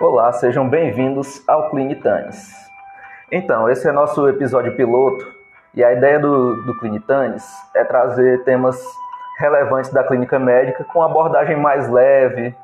Olá, 0.00 0.32
sejam 0.32 0.66
bem-vindos 0.66 1.46
ao 1.46 1.68
Clinitanes. 1.68 2.50
Então, 3.30 3.68
esse 3.68 3.86
é 3.86 3.92
nosso 3.92 4.26
episódio 4.30 4.74
piloto 4.74 5.30
e 5.74 5.84
a 5.84 5.92
ideia 5.92 6.18
do, 6.18 6.62
do 6.62 6.74
Clinitanes 6.78 7.44
é 7.76 7.84
trazer 7.84 8.42
temas 8.42 8.82
relevantes 9.38 9.92
da 9.92 10.02
clínica 10.02 10.38
médica 10.38 10.84
com 10.84 11.02
abordagem 11.02 11.54
mais 11.54 11.86
leve, 11.90 12.54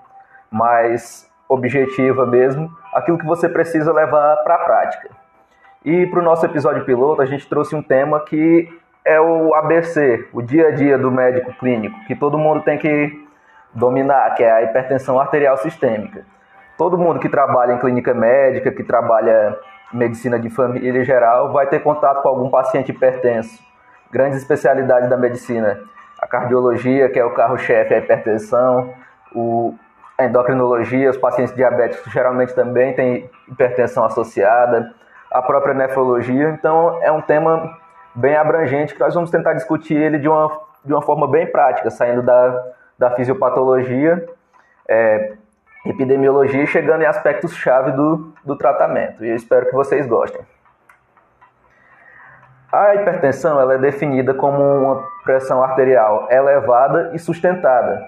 mais 0.50 1.30
objetiva 1.46 2.25
mesmo, 2.25 2.75
aquilo 2.95 3.18
que 3.18 3.27
você 3.27 3.50
precisa 3.50 3.93
levar 3.93 4.37
para 4.37 4.55
a 4.55 4.64
prática. 4.64 5.11
E 5.84 6.07
para 6.07 6.21
o 6.21 6.25
nosso 6.25 6.46
episódio 6.46 6.87
piloto, 6.87 7.21
a 7.21 7.27
gente 7.27 7.46
trouxe 7.46 7.77
um 7.77 7.82
tema 7.82 8.18
que 8.21 8.67
é 9.04 9.21
o 9.21 9.54
ABC, 9.54 10.26
o 10.32 10.40
dia 10.40 10.68
a 10.68 10.71
dia 10.71 10.96
do 10.96 11.12
médico 11.12 11.53
clínico, 11.59 12.03
que 12.07 12.17
todo 12.17 12.39
mundo 12.39 12.62
tem 12.62 12.79
que 12.79 13.29
dominar, 13.75 14.34
que 14.34 14.43
é 14.43 14.50
a 14.50 14.62
hipertensão 14.62 15.21
arterial 15.21 15.59
sistêmica 15.59 16.25
todo 16.76 16.98
mundo 16.98 17.18
que 17.18 17.29
trabalha 17.29 17.72
em 17.72 17.79
clínica 17.79 18.12
médica, 18.12 18.71
que 18.71 18.84
trabalha 18.84 19.58
medicina 19.93 20.39
de 20.39 20.50
família 20.50 21.04
geral, 21.04 21.53
vai 21.53 21.67
ter 21.67 21.80
contato 21.80 22.22
com 22.22 22.29
algum 22.29 22.50
paciente 22.50 22.90
hipertenso. 22.90 23.62
Grandes 24.11 24.39
especialidades 24.39 25.08
da 25.08 25.17
medicina, 25.17 25.81
a 26.20 26.26
cardiologia, 26.26 27.08
que 27.08 27.18
é 27.18 27.25
o 27.25 27.34
carro-chefe, 27.34 27.94
a 27.94 27.98
hipertensão, 27.98 28.93
o, 29.34 29.75
a 30.18 30.25
endocrinologia, 30.25 31.11
os 31.11 31.17
pacientes 31.17 31.54
diabéticos 31.54 32.12
geralmente 32.12 32.55
também 32.55 32.95
têm 32.95 33.31
hipertensão 33.48 34.05
associada, 34.05 34.95
a 35.31 35.42
própria 35.42 35.75
nefrologia. 35.75 36.50
Então, 36.50 36.98
é 37.03 37.11
um 37.11 37.20
tema 37.20 37.77
bem 38.14 38.36
abrangente 38.36 38.95
que 38.95 39.00
nós 39.00 39.14
vamos 39.14 39.31
tentar 39.31 39.53
discutir 39.55 39.97
ele 39.97 40.19
de 40.19 40.29
uma, 40.29 40.51
de 40.84 40.92
uma 40.92 41.03
forma 41.03 41.29
bem 41.29 41.47
prática, 41.47 41.91
saindo 41.91 42.23
da, 42.23 42.64
da 42.98 43.11
fisiopatologia. 43.11 44.27
É, 44.89 45.34
epidemiologia 45.91 46.67
chegando 46.67 47.03
em 47.03 47.06
aspectos-chave 47.06 47.92
do, 47.92 48.33
do 48.45 48.56
tratamento. 48.56 49.25
E 49.25 49.29
eu 49.29 49.37
espero 49.37 49.67
que 49.67 49.73
vocês 49.73 50.06
gostem. 50.06 50.41
A 52.73 52.95
hipertensão 52.95 53.61
ela 53.61 53.75
é 53.75 53.79
definida 53.79 54.34
como 54.34 54.59
uma 54.59 55.03
pressão 55.25 55.62
arterial 55.62 56.27
elevada 56.31 57.12
e 57.14 57.19
sustentada, 57.19 58.05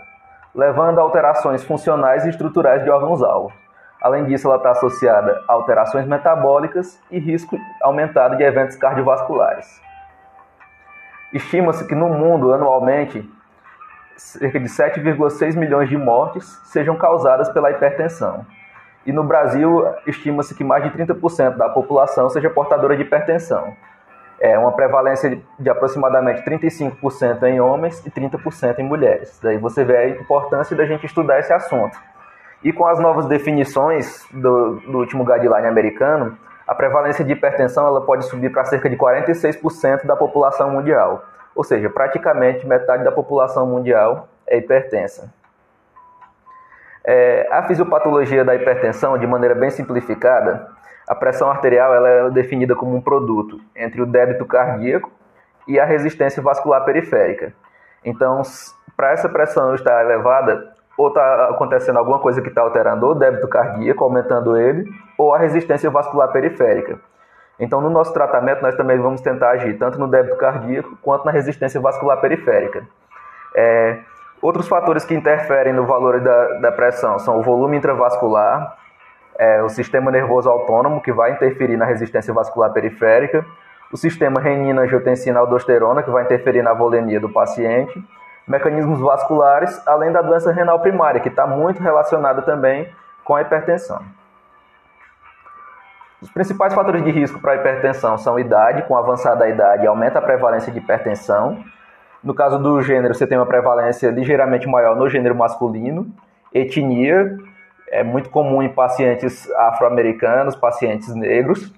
levando 0.55 0.99
a 0.99 1.03
alterações 1.03 1.65
funcionais 1.65 2.27
e 2.27 2.29
estruturais 2.29 2.83
de 2.83 2.91
órgãos-alvo. 2.91 3.53
Além 4.03 4.25
disso, 4.27 4.47
ela 4.47 4.57
está 4.57 4.71
associada 4.71 5.43
a 5.49 5.53
alterações 5.53 6.07
metabólicas 6.07 7.01
e 7.11 7.19
risco 7.19 7.59
aumentado 7.83 8.37
de 8.37 8.45
eventos 8.45 8.77
cardiovasculares. 8.77 9.81
Estima-se 11.33 11.87
que 11.87 11.95
no 11.95 12.09
mundo, 12.09 12.53
anualmente, 12.53 13.29
cerca 14.19 14.59
de 14.59 14.69
7,6 14.69 15.57
milhões 15.57 15.89
de 15.89 15.97
mortes 15.97 16.45
sejam 16.65 16.97
causadas 16.97 17.49
pela 17.49 17.71
hipertensão. 17.71 18.45
E 19.07 19.13
no 19.13 19.25
Brasil, 19.25 19.87
estima-se 20.07 20.55
que 20.55 20.65
mais 20.65 20.85
de 20.85 20.91
30% 20.91 21.57
da 21.57 21.69
população 21.69 22.29
seja 22.29 22.51
portadora 22.51 22.97
de 22.97 23.03
hipertensão. 23.03 23.75
É 24.41 24.59
uma 24.59 24.73
prevalência 24.73 25.41
de 25.59 25.71
aproximadamente 25.71 26.43
35% 26.45 27.43
em 27.45 27.61
homens 27.61 28.05
e 28.05 28.11
30% 28.11 28.79
em 28.81 28.85
mulheres. 28.85 29.39
Daí 29.43 29.57
você 29.57 29.85
vê 29.85 29.97
a 29.97 30.09
importância 30.09 30.77
da 30.77 30.85
gente 30.85 31.07
estudar 31.07 31.39
esse 31.39 31.53
assunto. 31.53 31.97
E 32.63 32.73
com 32.73 32.87
as 32.87 32.99
novas 32.99 33.27
definições 33.27 34.27
do, 34.33 34.75
do 34.81 34.99
último 34.99 35.25
guideline 35.25 35.67
americano, 35.67 36.37
a 36.67 36.75
prevalência 36.75 37.25
de 37.25 37.33
hipertensão 37.33 37.87
ela 37.87 38.01
pode 38.01 38.27
subir 38.27 38.51
para 38.51 38.65
cerca 38.65 38.91
de 38.91 38.97
46% 38.97 40.05
da 40.05 40.17
população 40.17 40.71
mundial. 40.71 41.25
Ou 41.59 41.65
seja, 41.65 41.91
praticamente 41.91 42.65
metade 42.65 43.03
da 43.03 43.11
população 43.11 43.67
mundial 43.67 44.29
é 44.47 44.59
hipertensa. 44.59 45.29
É, 47.05 47.49
a 47.51 47.65
fisiopatologia 47.65 48.45
da 48.45 48.55
hipertensão, 48.55 49.19
de 49.19 49.27
maneira 49.27 49.57
bem 49.57 49.69
simplificada, 49.69 50.69
a 51.09 51.17
pressão 51.17 51.51
arterial 51.51 51.93
ela 51.93 52.09
é 52.09 52.31
definida 52.31 52.77
como 52.77 52.95
um 52.95 53.01
produto 53.01 53.61
entre 53.75 54.01
o 54.01 54.07
débito 54.07 54.47
cardíaco 54.47 55.11
e 55.67 55.81
a 55.81 55.85
resistência 55.85 56.41
vascular 56.41 56.85
periférica. 56.85 57.53
Então, 58.05 58.41
para 58.97 59.11
essa 59.11 59.29
pressão 59.29 59.75
estar 59.75 60.05
elevada, 60.05 60.77
ou 60.97 61.09
está 61.09 61.49
acontecendo 61.49 61.99
alguma 61.99 62.21
coisa 62.21 62.41
que 62.41 62.51
está 62.51 62.61
alterando 62.61 63.05
o 63.05 63.15
débito 63.17 63.49
cardíaco, 63.49 64.05
aumentando 64.05 64.57
ele, 64.57 64.89
ou 65.19 65.35
a 65.35 65.39
resistência 65.39 65.91
vascular 65.91 66.31
periférica. 66.31 67.01
Então, 67.59 67.81
no 67.81 67.91
nosso 67.91 68.13
tratamento, 68.13 68.63
nós 68.63 68.77
também 68.77 68.99
vamos 68.99 69.21
tentar 69.21 69.51
agir 69.51 69.77
tanto 69.79 69.99
no 69.99 70.07
débito 70.07 70.37
cardíaco 70.37 70.97
quanto 71.03 71.25
na 71.25 71.33
resistência 71.33 71.81
vascular 71.81 72.21
periférica. 72.21 72.87
É, 73.55 73.99
outros 74.41 74.69
fatores 74.69 75.05
que 75.05 75.15
interferem 75.15 75.73
no 75.73 75.85
valor 75.85 76.21
da, 76.21 76.59
da 76.59 76.73
pressão 76.73 77.19
são 77.19 77.39
o 77.39 77.43
volume 77.43 77.77
intravascular, 77.77 78.77
é, 79.37 79.63
o 79.63 79.69
sistema 79.69 80.11
nervoso 80.11 80.49
autônomo, 80.49 81.01
que 81.01 81.13
vai 81.13 81.33
interferir 81.33 81.77
na 81.77 81.85
resistência 81.85 82.33
vascular 82.33 82.73
periférica, 82.73 83.45
o 83.93 83.97
sistema 83.97 84.41
renina-angiotensina-aldosterona, 84.41 86.03
que 86.03 86.11
vai 86.11 86.25
interferir 86.25 86.63
na 86.63 86.75
volemia 86.75 87.19
do 87.19 87.29
paciente, 87.29 88.05
mecanismos 88.47 89.01
vasculares, 89.01 89.83
além 89.87 90.13
da 90.13 90.23
doença 90.23 90.53
renal 90.53 90.81
primária, 90.81 91.21
que 91.21 91.29
está 91.29 91.47
muito 91.47 91.83
relacionada 91.83 92.43
também 92.43 92.89
com 93.25 93.35
a 93.35 93.43
hipertensão. 93.43 94.03
Os 96.21 96.31
principais 96.31 96.75
fatores 96.75 97.05
de 97.05 97.11
risco 97.13 97.41
para 97.41 97.53
a 97.53 97.57
hipertensão 97.57 98.19
são 98.19 98.39
idade, 98.41 98.83
com 98.83 98.97
avançada 98.97 99.49
idade 99.49 99.87
aumenta 99.87 100.19
a 100.19 100.23
prevalência 100.23 100.73
de 100.73 100.79
hipertensão. 100.79 101.63
No 102.25 102.35
caso 102.35 102.59
do 102.59 102.83
gênero, 102.83 103.15
você 103.15 103.25
tem 103.25 103.39
uma 103.39 103.47
prevalência 103.47 104.11
ligeiramente 104.11 104.67
maior 104.67 104.97
no 104.97 105.09
gênero 105.09 105.37
masculino. 105.37 106.09
Etnia, 106.53 107.37
é 107.89 108.03
muito 108.03 108.31
comum 108.31 108.61
em 108.61 108.69
pacientes 108.69 109.49
afro-americanos, 109.53 110.57
pacientes 110.57 111.15
negros. 111.15 111.73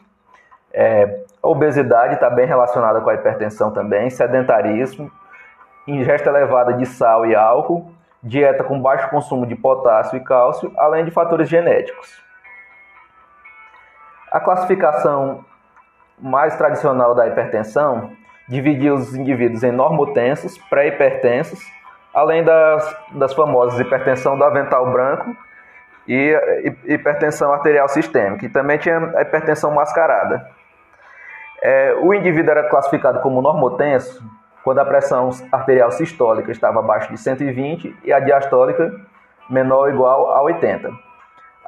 É, 0.73 1.25
obesidade 1.43 2.15
está 2.15 2.31
bem 2.31 2.47
relacionada 2.47 3.01
com 3.03 3.11
a 3.11 3.15
hipertensão 3.15 3.71
também, 3.71 4.09
sedentarismo, 4.09 5.11
ingesta 5.87 6.31
elevada 6.31 6.73
de 6.73 6.87
sal 6.87 7.27
e 7.27 7.35
álcool, 7.35 7.93
dieta 8.23 8.65
com 8.65 8.81
baixo 8.81 9.11
consumo 9.11 9.47
de 9.47 9.55
potássio 9.55 10.17
e 10.17 10.21
cálcio, 10.21 10.73
além 10.79 11.05
de 11.05 11.11
fatores 11.11 11.49
genéticos. 11.49 12.30
A 14.31 14.39
classificação 14.39 15.45
mais 16.19 16.57
tradicional 16.57 17.15
da 17.15 17.27
hipertensão 17.27 18.13
dividia 18.49 18.95
os 18.95 19.15
indivíduos 19.15 19.63
em 19.65 19.73
normotensos, 19.73 20.57
pré-hipertensos, 20.69 21.61
além 22.15 22.45
das, 22.45 22.97
das 23.13 23.35
famosas 23.35 23.81
hipertensão 23.81 24.39
do 24.39 24.45
avental 24.45 24.91
branco 24.93 25.37
e 26.07 26.37
hipertensão 26.85 27.53
arterial 27.53 27.89
sistêmica, 27.89 28.47
e 28.47 28.49
também 28.49 28.79
tinha 28.79 28.99
a 29.17 29.23
hipertensão 29.23 29.73
mascarada. 29.73 30.49
É, 31.63 31.95
o 32.01 32.15
indivíduo 32.15 32.53
era 32.53 32.69
classificado 32.69 33.21
como 33.21 33.43
normotenso 33.43 34.23
quando 34.63 34.79
a 34.79 34.85
pressão 34.85 35.31
arterial 35.51 35.91
sistólica 35.91 36.53
estava 36.53 36.79
abaixo 36.79 37.11
de 37.11 37.19
120 37.19 37.97
e 38.05 38.13
a 38.13 38.21
diastólica 38.21 38.93
menor 39.49 39.81
ou 39.81 39.91
igual 39.91 40.33
a 40.33 40.43
80. 40.43 41.10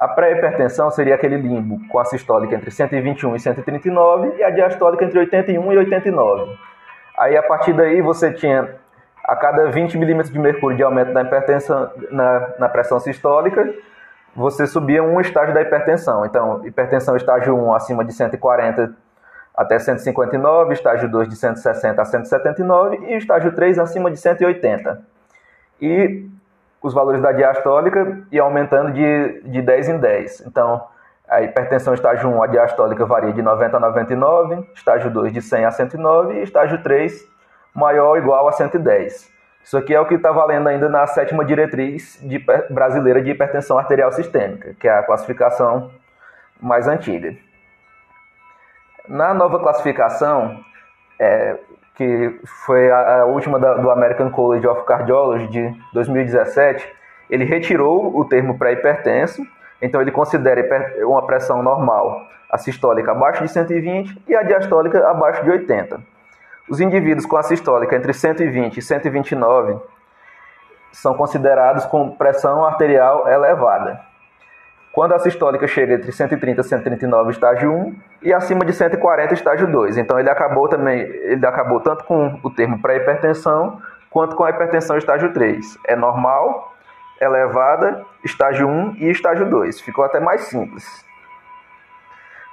A 0.03 0.07
pré-hipertensão 0.09 0.91
seria 0.91 1.15
aquele 1.15 1.37
limbo 1.37 1.79
com 1.87 1.97
a 1.97 2.03
sistólica 2.03 2.53
entre 2.53 2.69
121 2.69 3.37
e 3.37 3.39
139 3.39 4.35
e 4.37 4.43
a 4.43 4.49
diastólica 4.49 5.05
entre 5.05 5.17
81 5.17 5.71
e 5.71 5.77
89. 5.77 6.59
Aí 7.17 7.37
a 7.37 7.41
partir 7.41 7.71
daí 7.71 8.01
você 8.01 8.33
tinha 8.33 8.75
a 9.23 9.33
cada 9.37 9.71
20 9.71 9.97
milímetros 9.97 10.29
de 10.29 10.37
mercúrio 10.37 10.75
de 10.75 10.83
aumento 10.83 11.13
da 11.13 11.21
hipertensão 11.21 11.89
na, 12.11 12.49
na 12.59 12.67
pressão 12.67 12.99
sistólica, 12.99 13.73
você 14.35 14.67
subia 14.67 15.01
um 15.01 15.21
estágio 15.21 15.53
da 15.53 15.61
hipertensão. 15.61 16.25
Então, 16.25 16.67
hipertensão 16.67 17.15
estágio 17.15 17.55
1 17.55 17.73
acima 17.73 18.03
de 18.03 18.11
140 18.11 18.93
até 19.55 19.79
159, 19.79 20.73
estágio 20.73 21.09
2 21.09 21.29
de 21.29 21.37
160 21.37 22.01
a 22.01 22.03
179 22.03 22.97
e 23.05 23.15
estágio 23.15 23.53
3 23.53 23.79
acima 23.79 24.11
de 24.11 24.17
180. 24.17 25.01
E 25.81 26.27
os 26.83 26.93
valores 26.93 27.21
da 27.21 27.31
diastólica 27.31 28.21
e 28.29 28.37
aumentando 28.37 28.91
de, 28.91 29.41
de 29.43 29.61
10 29.61 29.89
em 29.89 29.97
10. 29.97 30.41
Então, 30.45 30.85
a 31.29 31.41
hipertensão 31.41 31.93
estágio 31.93 32.29
1, 32.29 32.43
a 32.43 32.47
diastólica 32.47 33.05
varia 33.05 33.31
de 33.31 33.41
90 33.41 33.77
a 33.77 33.79
99, 33.79 34.69
estágio 34.75 35.09
2 35.09 35.31
de 35.31 35.41
100 35.41 35.65
a 35.65 35.71
109 35.71 36.33
e 36.33 36.43
estágio 36.43 36.83
3 36.83 37.25
maior 37.73 38.09
ou 38.09 38.17
igual 38.17 38.47
a 38.49 38.51
110. 38.51 39.31
Isso 39.63 39.77
aqui 39.77 39.95
é 39.95 39.99
o 39.99 40.05
que 40.05 40.15
está 40.15 40.33
valendo 40.33 40.67
ainda 40.67 40.89
na 40.89 41.07
sétima 41.07 41.45
diretriz 41.45 42.19
de, 42.21 42.37
brasileira 42.69 43.21
de 43.21 43.31
hipertensão 43.31 43.77
arterial 43.77 44.11
sistêmica, 44.11 44.75
que 44.77 44.87
é 44.87 44.91
a 44.91 45.03
classificação 45.03 45.89
mais 46.61 46.85
antiga. 46.85 47.33
Na 49.07 49.33
nova 49.33 49.57
classificação, 49.59 50.59
é, 51.17 51.57
que 51.95 52.39
foi 52.65 52.91
a, 52.91 53.21
a 53.21 53.25
última 53.25 53.59
da, 53.59 53.75
do 53.75 53.89
American 53.91 54.29
College 54.31 54.67
of 54.67 54.85
Cardiology 54.85 55.47
de 55.47 55.75
2017, 55.93 56.87
ele 57.29 57.45
retirou 57.45 58.17
o 58.17 58.25
termo 58.25 58.57
pré-hipertenso, 58.57 59.45
então 59.81 60.01
ele 60.01 60.11
considera 60.11 60.61
uma 61.05 61.25
pressão 61.25 61.61
normal, 61.61 62.27
a 62.49 62.57
sistólica 62.57 63.11
abaixo 63.11 63.43
de 63.43 63.49
120 63.49 64.21
e 64.27 64.35
a 64.35 64.43
diastólica 64.43 65.07
abaixo 65.09 65.43
de 65.43 65.49
80. 65.49 65.99
Os 66.69 66.79
indivíduos 66.79 67.25
com 67.25 67.35
a 67.35 67.43
sistólica 67.43 67.95
entre 67.95 68.13
120 68.13 68.77
e 68.77 68.81
129 68.81 69.79
são 70.91 71.13
considerados 71.15 71.85
com 71.85 72.11
pressão 72.11 72.63
arterial 72.63 73.27
elevada. 73.27 73.99
Quando 74.93 75.13
a 75.13 75.19
sistólica 75.19 75.65
chega 75.65 75.95
entre 75.95 76.11
130 76.11 76.61
e 76.61 76.63
139, 76.63 77.31
estágio 77.31 77.73
1, 77.73 77.95
e 78.21 78.31
acima 78.31 78.63
de 78.63 78.71
140, 78.71 79.33
estágio 79.33 79.65
2. 79.65 79.97
Então 79.97 80.19
ele 80.19 80.29
acabou 80.29 80.69
também, 80.69 80.99
ele 81.01 81.43
acabou 81.47 81.79
tanto 81.79 82.03
com 82.03 82.39
o 82.43 82.49
termo 82.51 82.79
pré-hipertensão, 82.79 83.81
quanto 84.11 84.35
com 84.35 84.43
a 84.43 84.51
hipertensão 84.51 84.95
estágio 84.95 85.33
3. 85.33 85.79
É 85.87 85.95
normal, 85.95 86.71
elevada, 87.19 88.05
estágio 88.23 88.67
1 88.67 88.97
e 88.99 89.09
estágio 89.09 89.49
2. 89.49 89.81
Ficou 89.81 90.05
até 90.05 90.19
mais 90.19 90.41
simples. 90.41 91.03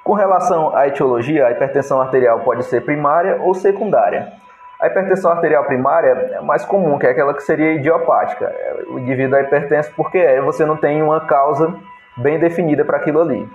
Com 0.02 0.14
relação 0.14 0.74
à 0.74 0.88
etiologia, 0.88 1.46
a 1.46 1.50
hipertensão 1.50 2.00
arterial 2.00 2.40
pode 2.40 2.64
ser 2.64 2.80
primária 2.86 3.36
ou 3.42 3.52
secundária. 3.52 4.32
A 4.80 4.86
hipertensão 4.86 5.30
arterial 5.30 5.64
primária 5.64 6.30
é 6.32 6.40
mais 6.40 6.64
comum, 6.64 6.98
que 6.98 7.06
é 7.06 7.10
aquela 7.10 7.34
que 7.34 7.42
seria 7.42 7.74
idiopática. 7.74 8.50
O 8.88 8.98
indivíduo 8.98 9.36
é 9.36 9.42
hipertenso 9.42 9.92
porque 9.94 10.16
é, 10.16 10.40
você 10.40 10.64
não 10.64 10.78
tem 10.78 11.02
uma 11.02 11.20
causa 11.26 11.76
bem 12.20 12.38
definida 12.38 12.84
para 12.84 12.96
aquilo 12.96 13.20
ali. 13.20 13.48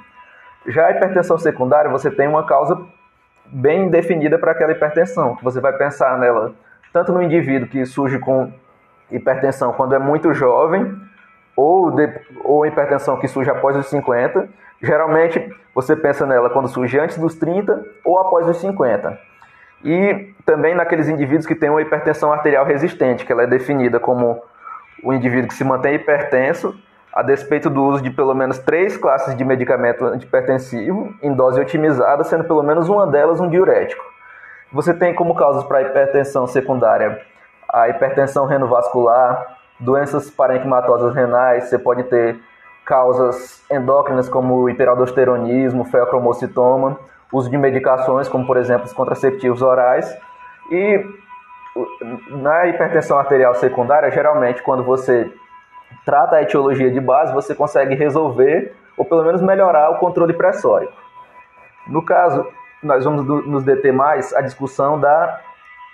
Já 0.67 0.87
a 0.87 0.91
hipertensão 0.91 1.37
secundária, 1.37 1.89
você 1.89 2.09
tem 2.09 2.27
uma 2.27 2.45
causa 2.45 2.81
bem 3.45 3.89
definida 3.89 4.37
para 4.37 4.51
aquela 4.51 4.71
hipertensão, 4.71 5.35
que 5.35 5.43
você 5.43 5.59
vai 5.59 5.73
pensar 5.73 6.17
nela 6.17 6.53
tanto 6.91 7.11
no 7.11 7.21
indivíduo 7.21 7.67
que 7.67 7.85
surge 7.85 8.17
com 8.19 8.51
hipertensão 9.11 9.73
quando 9.73 9.93
é 9.93 9.99
muito 9.99 10.33
jovem, 10.33 10.95
ou, 11.55 11.91
de, 11.91 12.09
ou 12.43 12.65
hipertensão 12.65 13.17
que 13.17 13.27
surge 13.27 13.49
após 13.49 13.75
os 13.75 13.87
50. 13.87 14.47
Geralmente 14.81 15.53
você 15.73 15.95
pensa 15.95 16.25
nela 16.25 16.49
quando 16.49 16.67
surge 16.67 16.97
antes 16.99 17.17
dos 17.17 17.35
30 17.35 17.83
ou 18.03 18.19
após 18.19 18.47
os 18.47 18.57
50. 18.57 19.17
E 19.83 20.33
também 20.45 20.73
naqueles 20.73 21.07
indivíduos 21.07 21.45
que 21.45 21.55
têm 21.55 21.69
uma 21.69 21.81
hipertensão 21.81 22.31
arterial 22.31 22.65
resistente, 22.65 23.25
que 23.25 23.31
ela 23.31 23.43
é 23.43 23.47
definida 23.47 23.99
como 23.99 24.41
o 25.03 25.13
indivíduo 25.13 25.49
que 25.49 25.53
se 25.53 25.63
mantém 25.63 25.95
hipertenso 25.95 26.75
a 27.15 27.23
despeito 27.23 27.69
do 27.69 27.81
uso 27.81 28.03
de 28.03 28.09
pelo 28.09 28.35
menos 28.35 28.59
três 28.59 28.97
classes 28.97 29.37
de 29.37 29.45
medicamento 29.45 30.05
antipertensivo 30.05 31.15
em 31.23 31.33
dose 31.33 31.61
otimizada, 31.61 32.25
sendo 32.25 32.43
pelo 32.43 32.61
menos 32.61 32.89
uma 32.89 33.07
delas 33.07 33.39
um 33.39 33.49
diurético. 33.49 34.03
Você 34.73 34.93
tem 34.93 35.15
como 35.15 35.33
causas 35.33 35.63
para 35.63 35.81
hipertensão 35.81 36.45
secundária 36.45 37.21
a 37.75 37.89
hipertensão 37.89 38.45
renovascular, 38.45 39.57
doenças 39.79 40.29
parenquimatosas 40.29 41.13
renais, 41.13 41.65
você 41.65 41.77
pode 41.77 42.03
ter 42.03 42.39
causas 42.85 43.63
endócrinas 43.69 44.29
como 44.29 44.69
hiperaldosteronismo, 44.69 45.83
feocromocitoma, 45.85 46.97
uso 47.33 47.49
de 47.49 47.57
medicações 47.57 48.29
como 48.29 48.45
por 48.45 48.57
exemplo 48.57 48.85
os 48.85 48.93
contraceptivos 48.93 49.61
orais 49.61 50.15
e 50.71 51.05
na 52.29 52.67
hipertensão 52.67 53.17
arterial 53.17 53.55
secundária, 53.55 54.09
geralmente 54.11 54.63
quando 54.63 54.83
você 54.83 55.29
trata 56.05 56.37
a 56.37 56.41
etiologia 56.43 56.91
de 56.91 56.99
base, 56.99 57.33
você 57.33 57.55
consegue 57.55 57.95
resolver 57.95 58.73
ou 58.95 59.03
pelo 59.03 59.23
menos 59.25 59.41
melhorar 59.41 59.89
o 59.89 59.97
controle 59.97 60.33
pressórico. 60.33 60.93
No 61.87 62.03
caso, 62.03 62.47
nós 62.81 63.03
vamos 63.03 63.25
nos 63.45 63.63
deter 63.63 63.91
mais 63.91 64.33
a 64.33 64.41
discussão 64.41 64.99
da 64.99 65.41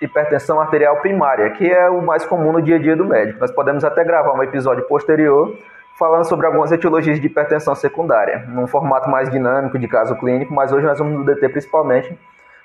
hipertensão 0.00 0.60
arterial 0.60 0.96
primária, 1.00 1.50
que 1.50 1.70
é 1.70 1.88
o 1.88 2.02
mais 2.02 2.24
comum 2.24 2.52
no 2.52 2.62
dia 2.62 2.76
a 2.76 2.78
dia 2.78 2.96
do 2.96 3.04
médico. 3.04 3.40
Nós 3.40 3.50
podemos 3.50 3.84
até 3.84 4.04
gravar 4.04 4.32
um 4.32 4.42
episódio 4.42 4.84
posterior 4.84 5.56
falando 5.98 6.24
sobre 6.24 6.46
algumas 6.46 6.72
etiologias 6.72 7.20
de 7.20 7.26
hipertensão 7.26 7.74
secundária, 7.74 8.44
num 8.48 8.66
formato 8.66 9.08
mais 9.08 9.30
dinâmico 9.30 9.78
de 9.78 9.86
caso 9.86 10.16
clínico, 10.16 10.52
mas 10.52 10.72
hoje 10.72 10.86
nós 10.86 10.98
vamos 10.98 11.14
nos 11.14 11.26
deter 11.26 11.50
principalmente 11.50 12.18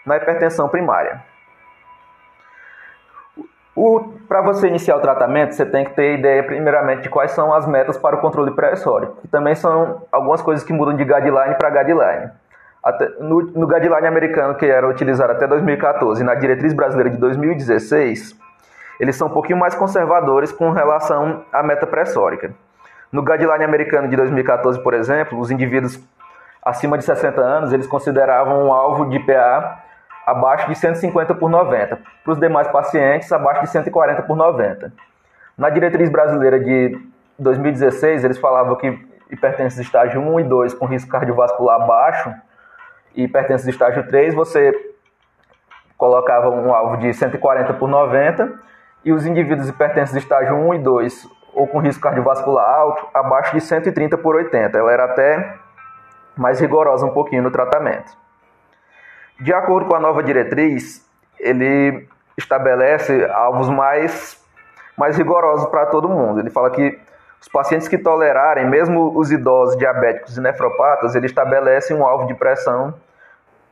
na 0.06 0.18
hipertensão 0.18 0.68
primária. 0.68 1.22
Para 4.28 4.42
você 4.42 4.68
iniciar 4.68 4.98
o 4.98 5.00
tratamento, 5.00 5.54
você 5.54 5.66
tem 5.66 5.86
que 5.86 5.92
ter 5.92 6.20
ideia, 6.20 6.44
primeiramente, 6.44 7.04
de 7.04 7.10
quais 7.10 7.32
são 7.32 7.54
as 7.54 7.66
metas 7.66 7.98
para 7.98 8.18
o 8.18 8.20
controle 8.20 8.52
pressório, 8.52 9.14
que 9.22 9.28
também 9.28 9.56
são 9.56 10.02
algumas 10.12 10.42
coisas 10.42 10.66
que 10.66 10.74
mudam 10.74 10.98
de 10.98 11.06
guideline 11.06 11.56
para 11.56 11.70
guideline. 11.70 12.32
Até, 12.84 13.08
no, 13.20 13.42
no 13.42 13.66
guideline 13.66 14.06
americano, 14.06 14.56
que 14.56 14.66
era 14.66 14.86
utilizado 14.86 15.32
até 15.32 15.48
2014, 15.48 16.22
e 16.22 16.26
na 16.26 16.36
diretriz 16.36 16.74
brasileira 16.74 17.10
de 17.10 17.18
2016, 17.18 18.36
eles 19.00 19.16
são 19.16 19.28
um 19.28 19.32
pouquinho 19.32 19.60
mais 19.60 19.74
conservadores 19.76 20.52
com 20.52 20.72
relação 20.72 21.46
à 21.54 21.64
meta 21.64 21.88
pressórica. 21.88 22.52
No 23.10 23.24
guideline 23.24 23.64
americano 23.64 24.10
de 24.10 24.18
2014, 24.18 24.84
por 24.84 24.94
exemplo, 24.94 25.40
os 25.40 25.50
indivíduos 25.50 26.04
acima 26.62 26.98
de 26.98 27.06
60 27.06 27.40
anos, 27.40 27.72
eles 27.72 27.88
consideravam 27.88 28.66
um 28.66 28.74
alvo 28.74 29.06
de 29.06 29.20
PA 29.20 29.84
abaixo 30.28 30.68
de 30.68 30.76
150 30.76 31.36
por 31.36 31.50
90. 31.50 32.00
Para 32.22 32.34
os 32.34 32.38
demais 32.38 32.68
pacientes, 32.68 33.32
abaixo 33.32 33.62
de 33.62 33.70
140 33.70 34.24
por 34.24 34.36
90. 34.36 34.92
Na 35.58 35.70
diretriz 35.70 36.10
brasileira 36.10 36.60
de 36.60 37.00
2016, 37.40 38.26
eles 38.26 38.38
falavam 38.38 38.76
que 38.76 38.88
hipertensão 39.32 39.82
de 39.82 39.88
estágio 39.88 40.20
1 40.20 40.42
e 40.42 40.44
2 40.44 40.74
com 40.74 40.86
risco 40.86 41.10
cardiovascular 41.10 41.88
baixo 41.88 42.34
e 43.16 43.24
hipertensão 43.24 43.66
de 43.66 43.72
estágio 43.72 44.06
3, 44.06 44.36
você 44.36 44.74
colocava 45.98 46.50
um 46.50 46.74
alvo 46.74 46.98
de 46.98 47.14
140 47.14 47.74
por 47.76 47.88
90 47.88 48.54
e 49.06 49.14
os 49.14 49.26
indivíduos 49.26 49.70
hipertensos 49.70 50.16
estágio 50.18 50.56
1 50.56 50.74
e 50.74 50.80
2 50.80 51.28
ou 51.54 51.68
com 51.68 51.80
risco 51.80 52.04
cardiovascular 52.04 52.70
alto, 52.70 53.08
abaixo 53.14 53.54
de 53.54 53.62
130 53.62 54.18
por 54.18 54.36
80. 54.36 54.78
Ela 54.78 54.92
era 54.92 55.06
até 55.06 55.56
mais 56.36 56.60
rigorosa 56.60 57.06
um 57.06 57.12
pouquinho 57.12 57.44
no 57.44 57.50
tratamento. 57.50 58.27
De 59.39 59.54
acordo 59.54 59.88
com 59.88 59.95
a 59.95 60.00
nova 60.00 60.24
diretriz, 60.24 61.06
ele 61.39 62.07
estabelece 62.38 63.25
alvos 63.25 63.69
mais, 63.69 64.44
mais 64.98 65.18
rigorosos 65.18 65.69
para 65.69 65.86
todo 65.88 66.10
mundo. 66.10 66.39
Ele 66.39 66.50
fala 66.50 66.69
que 66.72 67.00
os 67.39 67.48
pacientes 67.48 67.88
que 67.88 67.98
tolerarem, 67.98 68.66
mesmo 68.66 69.18
os 69.18 69.31
idosos 69.31 69.78
diabéticos 69.78 70.38
e 70.38 70.42
nefropatas, 70.42 71.16
ele 71.16 71.28
estabelece 71.28 71.94
um 71.94 72.06
alvo 72.06 72.25
de 72.25 72.34
pressão 72.34 72.94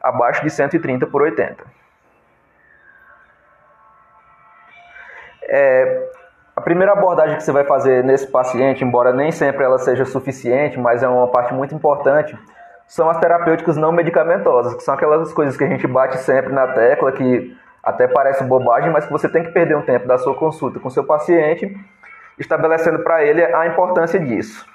abaixo 0.01 0.44
de 0.44 0.50
130 0.50 1.07
por 1.07 1.23
80. 1.23 1.63
É, 5.47 6.09
a 6.56 6.61
primeira 6.61 6.94
abordagem 6.94 7.38
que 7.38 7.44
você 7.44 7.51
vai 7.51 7.63
fazer 7.63 8.03
nesse 8.03 8.27
paciente, 8.27 8.83
embora 8.83 9.11
nem 9.11 9.31
sempre 9.31 9.63
ela 9.63 9.77
seja 9.79 10.06
suficiente, 10.06 10.79
mas 10.79 11.03
é 11.03 11.07
uma 11.07 11.27
parte 11.27 11.53
muito 11.53 11.73
importante, 11.73 12.38
são 12.87 13.09
as 13.09 13.17
terapêuticas 13.19 13.77
não 13.77 13.91
medicamentosas, 13.91 14.75
que 14.75 14.83
são 14.83 14.93
aquelas 14.93 15.33
coisas 15.33 15.57
que 15.57 15.63
a 15.63 15.67
gente 15.67 15.87
bate 15.87 16.17
sempre 16.19 16.53
na 16.53 16.67
tecla, 16.67 17.11
que 17.11 17.55
até 17.83 18.07
parece 18.07 18.44
bobagem, 18.44 18.92
mas 18.92 19.06
que 19.06 19.11
você 19.11 19.30
tem 19.30 19.44
que 19.44 19.51
perder 19.51 19.75
um 19.75 19.81
tempo 19.81 20.07
da 20.07 20.18
sua 20.18 20.35
consulta 20.35 20.80
com 20.80 20.89
seu 20.89 21.04
paciente, 21.04 21.75
estabelecendo 22.37 22.99
para 22.99 23.23
ele 23.23 23.44
a 23.44 23.68
importância 23.68 24.19
disso. 24.19 24.65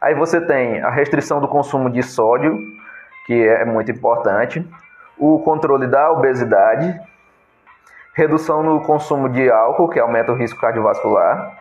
Aí 0.00 0.14
você 0.14 0.40
tem 0.40 0.80
a 0.82 0.90
restrição 0.90 1.40
do 1.40 1.48
consumo 1.48 1.90
de 1.90 2.02
sódio, 2.02 2.58
que 3.26 3.46
é 3.46 3.64
muito 3.64 3.90
importante, 3.90 4.66
o 5.18 5.40
controle 5.40 5.86
da 5.86 6.12
obesidade, 6.12 6.98
redução 8.14 8.62
no 8.62 8.80
consumo 8.82 9.28
de 9.28 9.50
álcool, 9.50 9.88
que 9.88 9.98
aumenta 9.98 10.32
o 10.32 10.34
risco 10.34 10.60
cardiovascular, 10.60 11.58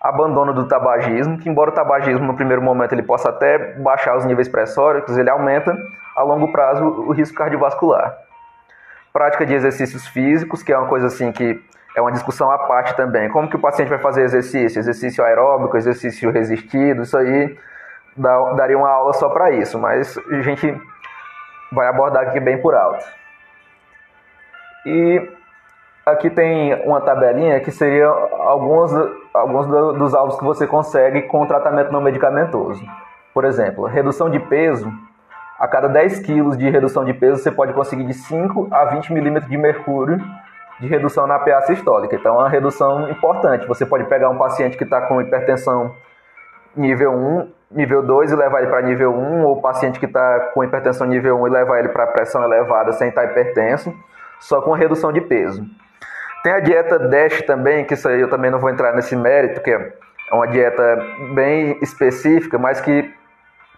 abandono 0.00 0.54
do 0.54 0.66
tabagismo, 0.66 1.38
que 1.38 1.48
embora 1.48 1.70
o 1.70 1.74
tabagismo 1.74 2.26
no 2.26 2.34
primeiro 2.34 2.62
momento 2.62 2.92
ele 2.92 3.02
possa 3.02 3.28
até 3.28 3.74
baixar 3.74 4.16
os 4.16 4.24
níveis 4.24 4.48
pressóricos, 4.48 5.18
ele 5.18 5.28
aumenta 5.28 5.76
a 6.16 6.22
longo 6.22 6.50
prazo 6.50 6.84
o 6.84 7.12
risco 7.12 7.36
cardiovascular. 7.36 8.16
Prática 9.12 9.44
de 9.44 9.54
exercícios 9.54 10.06
físicos, 10.06 10.62
que 10.62 10.72
é 10.72 10.78
uma 10.78 10.88
coisa 10.88 11.08
assim 11.08 11.30
que 11.32 11.62
é 11.94 12.00
uma 12.00 12.12
discussão 12.12 12.50
à 12.50 12.58
parte 12.58 12.94
também. 12.96 13.28
Como 13.28 13.48
que 13.48 13.56
o 13.56 13.60
paciente 13.60 13.88
vai 13.88 13.98
fazer 13.98 14.22
exercício? 14.22 14.78
Exercício 14.78 15.24
aeróbico, 15.24 15.76
exercício 15.76 16.30
resistido, 16.30 17.02
isso 17.02 17.18
aí 17.18 17.58
dá, 18.16 18.52
daria 18.52 18.78
uma 18.78 18.88
aula 18.88 19.12
só 19.12 19.28
para 19.28 19.50
isso, 19.50 19.78
mas 19.78 20.16
a 20.16 20.40
gente 20.40 20.80
vai 21.72 21.88
abordar 21.88 22.28
aqui 22.28 22.40
bem 22.40 22.60
por 22.60 22.74
alto. 22.74 23.04
E 24.86 25.28
aqui 26.04 26.30
tem 26.30 26.74
uma 26.86 27.00
tabelinha 27.00 27.60
que 27.60 27.70
seria 27.70 28.06
alguns, 28.06 28.92
alguns 29.32 29.66
dos 29.98 30.14
alvos 30.14 30.38
que 30.38 30.44
você 30.44 30.66
consegue 30.66 31.22
com 31.22 31.46
tratamento 31.46 31.92
não 31.92 32.00
medicamentoso. 32.00 32.82
Por 33.32 33.44
exemplo, 33.44 33.86
redução 33.86 34.28
de 34.28 34.38
peso. 34.38 34.92
A 35.58 35.68
cada 35.68 35.88
10 35.88 36.20
quilos 36.20 36.56
de 36.56 36.68
redução 36.70 37.04
de 37.04 37.12
peso, 37.12 37.42
você 37.42 37.50
pode 37.50 37.72
conseguir 37.74 38.04
de 38.04 38.14
5 38.14 38.68
a 38.70 38.86
20 38.86 39.12
milímetros 39.12 39.50
de 39.50 39.58
mercúrio 39.58 40.18
de 40.80 40.86
redução 40.86 41.26
na 41.26 41.38
PA 41.38 41.60
sistólica. 41.62 42.16
Então, 42.16 42.36
é 42.36 42.38
uma 42.38 42.48
redução 42.48 43.08
importante. 43.10 43.66
Você 43.66 43.84
pode 43.84 44.04
pegar 44.04 44.30
um 44.30 44.38
paciente 44.38 44.78
que 44.78 44.84
está 44.84 45.02
com 45.02 45.20
hipertensão 45.20 45.94
nível 46.74 47.12
1, 47.12 47.52
nível 47.70 48.02
2 48.02 48.32
e 48.32 48.36
levar 48.36 48.60
ele 48.60 48.70
para 48.70 48.80
nível 48.80 49.14
1, 49.14 49.44
ou 49.44 49.60
paciente 49.60 50.00
que 50.00 50.06
está 50.06 50.50
com 50.54 50.64
hipertensão 50.64 51.06
nível 51.06 51.38
1 51.42 51.46
e 51.46 51.50
levar 51.50 51.78
ele 51.78 51.90
para 51.90 52.06
pressão 52.06 52.42
elevada 52.42 52.92
sem 52.92 53.08
estar 53.10 53.24
hipertenso, 53.24 53.94
só 54.40 54.62
com 54.62 54.72
redução 54.72 55.12
de 55.12 55.20
peso. 55.20 55.62
Tem 56.42 56.52
a 56.52 56.60
dieta 56.60 56.98
DASH 56.98 57.42
também, 57.42 57.84
que 57.84 57.94
isso 57.94 58.08
aí 58.08 58.20
eu 58.20 58.30
também 58.30 58.50
não 58.50 58.58
vou 58.58 58.70
entrar 58.70 58.94
nesse 58.94 59.14
mérito, 59.14 59.60
que 59.60 59.70
é 59.70 59.92
uma 60.32 60.46
dieta 60.46 60.98
bem 61.34 61.78
específica, 61.82 62.58
mas 62.58 62.80
que 62.80 63.12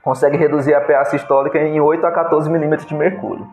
consegue 0.03 0.37
reduzir 0.37 0.75
a 0.75 0.81
PA 0.81 1.05
sistólica 1.05 1.59
em 1.59 1.81
8 1.81 2.07
a 2.07 2.13
14 2.13 2.49
milímetros 2.51 2.89
de 2.89 2.95
mercúrio. 2.95 3.47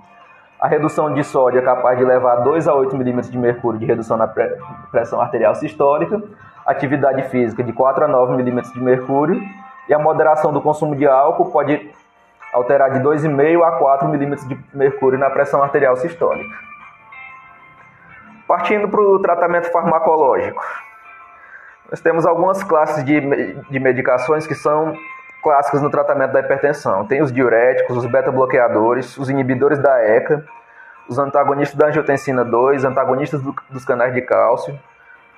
A 0.59 0.67
redução 0.67 1.13
de 1.13 1.23
sódio 1.23 1.59
é 1.59 1.61
capaz 1.61 1.97
de 1.97 2.03
levar 2.03 2.37
2 2.37 2.67
a 2.67 2.73
8 2.73 2.95
milímetros 2.97 3.31
de 3.31 3.37
mercúrio 3.37 3.79
de 3.79 3.85
redução 3.85 4.17
na 4.17 4.27
pressão 4.91 5.21
arterial 5.21 5.55
sistólica. 5.55 6.21
Atividade 6.65 7.23
física 7.29 7.63
de 7.63 7.71
4 7.71 8.05
a 8.05 8.07
9 8.07 8.35
milímetros 8.35 8.73
de 8.73 8.81
mercúrio. 8.81 9.41
E 9.87 9.93
a 9.93 9.97
moderação 9.97 10.51
do 10.51 10.61
consumo 10.61 10.95
de 10.95 11.07
álcool 11.07 11.49
pode 11.49 11.89
alterar 12.53 12.91
de 12.91 12.99
2,5 12.99 13.63
a 13.63 13.71
4 13.77 14.07
milímetros 14.09 14.47
de 14.47 14.59
mercúrio 14.73 15.17
na 15.17 15.29
pressão 15.29 15.63
arterial 15.63 15.95
sistólica. 15.95 16.68
Partindo 18.49 18.89
para 18.89 18.99
o 18.99 19.19
tratamento 19.19 19.71
farmacológico. 19.71 20.59
Nós 21.91 22.01
temos 22.01 22.25
algumas 22.25 22.63
classes 22.63 23.05
de, 23.05 23.21
de 23.69 23.79
medicações 23.79 24.47
que 24.47 24.55
são 24.55 24.91
clássicas 25.43 25.83
no 25.83 25.91
tratamento 25.91 26.31
da 26.31 26.39
hipertensão. 26.39 27.05
Tem 27.05 27.21
os 27.21 27.31
diuréticos, 27.31 27.95
os 27.95 28.07
beta-bloqueadores, 28.07 29.15
os 29.19 29.29
inibidores 29.29 29.77
da 29.77 30.03
ECA, 30.03 30.43
os 31.07 31.19
antagonistas 31.19 31.77
da 31.77 31.89
angiotensina 31.89 32.43
2, 32.43 32.85
antagonistas 32.85 33.39
do, 33.39 33.53
dos 33.69 33.85
canais 33.85 34.15
de 34.15 34.21
cálcio, 34.23 34.79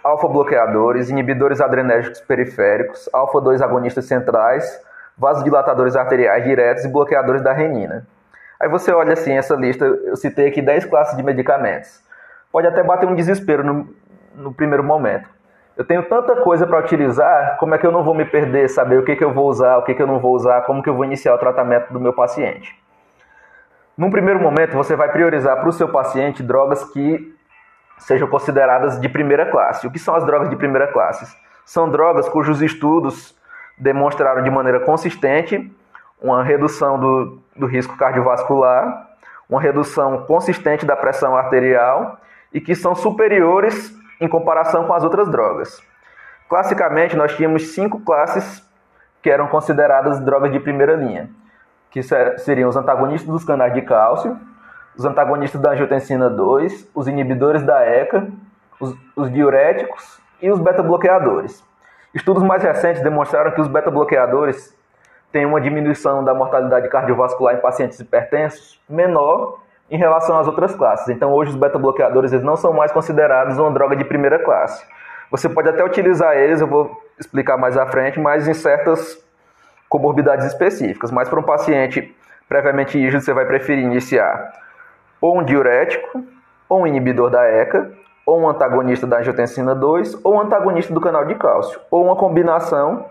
alfa-bloqueadores, 0.02 1.10
inibidores 1.10 1.60
adrenérgicos 1.60 2.22
periféricos, 2.22 3.10
alfa-2 3.12 3.62
agonistas 3.62 4.06
centrais, 4.06 4.82
vasodilatadores 5.18 5.98
arteriais 5.98 6.46
diretos 6.46 6.86
e 6.86 6.88
bloqueadores 6.88 7.42
da 7.42 7.52
renina. 7.52 8.08
Aí 8.58 8.70
você 8.70 8.94
olha 8.94 9.12
assim, 9.12 9.34
essa 9.34 9.54
lista, 9.54 9.84
eu 9.84 10.16
citei 10.16 10.48
aqui 10.48 10.62
10 10.62 10.86
classes 10.86 11.18
de 11.18 11.24
medicamentos. 11.24 12.10
Pode 12.52 12.68
até 12.68 12.84
bater 12.84 13.08
um 13.08 13.16
desespero 13.16 13.64
no, 13.64 13.88
no 14.36 14.54
primeiro 14.54 14.84
momento. 14.84 15.30
Eu 15.78 15.86
tenho 15.86 16.04
tanta 16.04 16.36
coisa 16.38 16.68
para 16.68 16.80
utilizar, 16.80 17.58
como 17.58 17.74
é 17.74 17.78
que 17.78 17.88
eu 17.88 17.92
não 17.92 18.04
vou 18.04 18.14
me 18.14 18.26
perder, 18.26 18.70
saber 18.70 19.00
o 19.00 19.04
que, 19.04 19.16
que 19.16 19.24
eu 19.24 19.34
vou 19.34 19.48
usar, 19.48 19.78
o 19.78 19.84
que, 19.84 19.94
que 19.94 20.02
eu 20.02 20.08
não 20.08 20.20
vou 20.20 20.36
usar, 20.36 20.62
como 20.62 20.84
que 20.84 20.90
eu 20.90 20.94
vou 20.94 21.06
iniciar 21.06 21.34
o 21.34 21.38
tratamento 21.38 21.92
do 21.94 22.00
meu 22.00 22.14
paciente. 22.14 22.78
Num 23.98 24.10
primeiro 24.10 24.40
momento, 24.40 24.74
você 24.74 24.96
vai 24.96 25.12
priorizar 25.12 25.58
para 25.58 25.70
o 25.70 25.72
seu 25.72 25.88
paciente 25.88 26.44
drogas 26.44 26.84
que 26.84 27.34
sejam 27.98 28.28
consideradas 28.28 29.00
de 29.00 29.08
primeira 29.08 29.46
classe. 29.50 29.88
O 29.88 29.92
que 29.92 30.00
são 30.00 30.16
as 30.16 30.26
drogas 30.26 30.50
de 30.50 30.56
primeira 30.56 30.88
classe? 30.88 31.36
São 31.66 31.90
drogas 31.90 32.28
cujos 32.28 32.62
estudos 32.62 33.36
demonstraram 33.78 34.44
de 34.44 34.50
maneira 34.50 34.80
consistente 34.82 35.72
uma 36.22 36.44
redução 36.44 37.00
do, 37.00 37.40
do 37.56 37.66
risco 37.66 37.98
cardiovascular, 37.98 39.10
uma 39.50 39.60
redução 39.60 40.26
consistente 40.26 40.86
da 40.86 40.96
pressão 40.96 41.36
arterial 41.36 42.20
e 42.54 42.60
que 42.62 42.76
são 42.76 42.96
superiores 42.96 43.96
em 44.20 44.28
comparação 44.28 44.86
com 44.86 44.94
as 44.94 45.04
outras 45.04 45.30
drogas. 45.30 45.82
Classicamente, 46.50 47.16
nós 47.16 47.36
tínhamos 47.36 47.74
cinco 47.74 48.00
classes 48.02 48.68
que 49.22 49.30
eram 49.30 49.48
consideradas 49.48 50.20
drogas 50.20 50.52
de 50.52 50.60
primeira 50.60 50.96
linha 50.96 51.30
que 51.92 52.02
seriam 52.38 52.70
os 52.70 52.78
antagonistas 52.78 53.30
dos 53.30 53.44
canais 53.44 53.74
de 53.74 53.82
cálcio, 53.82 54.40
os 54.96 55.06
antagonistas 55.06 55.62
da 55.62 55.72
angiotensina 55.72 56.30
2, 56.30 56.90
os 56.96 57.08
inibidores 57.08 57.64
da 57.64 57.86
ECA, 57.86 58.28
os, 58.80 58.96
os 59.16 59.32
diuréticos 59.32 60.20
e 60.42 60.50
os 60.50 60.60
beta-bloqueadores. 60.60 61.64
Estudos 62.14 62.44
mais 62.44 62.64
recentes 62.64 63.04
demonstraram 63.04 63.52
que 63.52 63.62
os 63.62 63.68
beta-bloqueadores 63.68 64.76
têm 65.32 65.46
uma 65.46 65.62
diminuição 65.62 66.24
da 66.24 66.34
mortalidade 66.34 66.90
cardiovascular 66.90 67.56
em 67.56 67.60
pacientes 67.60 68.00
hipertensos 68.00 68.82
menor 68.90 69.60
em 69.92 69.98
relação 69.98 70.40
às 70.40 70.48
outras 70.48 70.74
classes. 70.74 71.10
Então, 71.10 71.34
hoje, 71.34 71.52
os 71.52 71.58
beta-bloqueadores 71.58 72.32
não 72.42 72.56
são 72.56 72.72
mais 72.72 72.92
considerados 72.94 73.60
uma 73.60 73.70
droga 73.70 73.96
de 73.96 74.06
primeira 74.06 74.40
classe. 74.40 74.84
Você 75.30 75.50
pode 75.50 75.70
até 75.70 75.84
utilizar 75.84 76.38
eles, 76.38 76.62
eu 76.62 76.68
vou 76.68 76.98
explicar 77.20 77.58
mais 77.58 77.78
à 77.78 77.86
frente, 77.86 78.20
mas 78.20 78.48
em 78.48 78.54
certas 78.54 79.22
comorbidades 79.90 80.46
específicas, 80.46 81.12
mas 81.12 81.28
para 81.28 81.40
um 81.40 81.44
paciente 81.44 82.16
previamente 82.48 82.98
rígido, 82.98 83.22
você 83.22 83.34
vai 83.34 83.46
preferir 83.46 83.84
iniciar 83.84 84.54
ou 85.20 85.38
um 85.38 85.44
diurético, 85.44 86.24
ou 86.68 86.82
um 86.82 86.88
inibidor 86.88 87.30
da 87.30 87.44
ECA, 87.46 87.92
ou 88.26 88.42
um 88.42 88.50
antagonista 88.50 89.06
da 89.06 89.20
angiotensina 89.20 89.76
2, 89.76 90.20
ou 90.24 90.36
um 90.36 90.42
antagonista 90.42 90.94
do 90.94 91.00
canal 91.00 91.26
de 91.26 91.36
cálcio, 91.36 91.80
ou 91.92 92.04
uma 92.04 92.16
combinação 92.16 93.06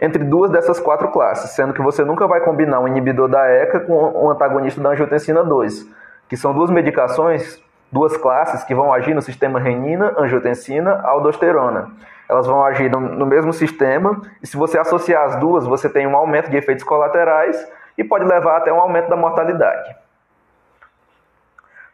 entre 0.00 0.22
duas 0.22 0.50
dessas 0.50 0.78
quatro 0.78 1.08
classes, 1.08 1.52
sendo 1.52 1.72
que 1.72 1.80
você 1.80 2.04
nunca 2.04 2.26
vai 2.26 2.40
combinar 2.40 2.80
um 2.80 2.88
inibidor 2.88 3.28
da 3.28 3.48
ECA 3.48 3.80
com 3.80 3.94
um 3.94 4.30
antagonista 4.30 4.80
da 4.80 4.90
angiotensina 4.90 5.42
2, 5.42 5.86
que 6.28 6.36
são 6.36 6.52
duas 6.52 6.70
medicações, 6.70 7.60
duas 7.90 8.16
classes 8.16 8.64
que 8.64 8.74
vão 8.74 8.92
agir 8.92 9.14
no 9.14 9.22
sistema 9.22 9.60
renina, 9.60 10.14
angiotensina, 10.18 11.00
aldosterona 11.02 11.90
elas 12.28 12.46
vão 12.46 12.64
agir 12.64 12.90
no, 12.90 13.00
no 13.00 13.26
mesmo 13.26 13.52
sistema, 13.52 14.20
e 14.42 14.46
se 14.46 14.56
você 14.56 14.78
associar 14.78 15.24
as 15.24 15.36
duas, 15.36 15.66
você 15.66 15.88
tem 15.88 16.06
um 16.06 16.16
aumento 16.16 16.50
de 16.50 16.56
efeitos 16.56 16.84
colaterais 16.84 17.56
e 17.96 18.04
pode 18.04 18.24
levar 18.24 18.58
até 18.58 18.72
um 18.72 18.80
aumento 18.80 19.08
da 19.08 19.16
mortalidade. 19.16 19.94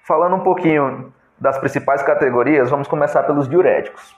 Falando 0.03 0.37
um 0.37 0.41
pouquinho 0.41 1.13
das 1.39 1.59
principais 1.59 2.03
categorias, 2.03 2.71
vamos 2.71 2.89
começar 2.89 3.23
pelos 3.25 3.49
diuréticos. 3.49 4.17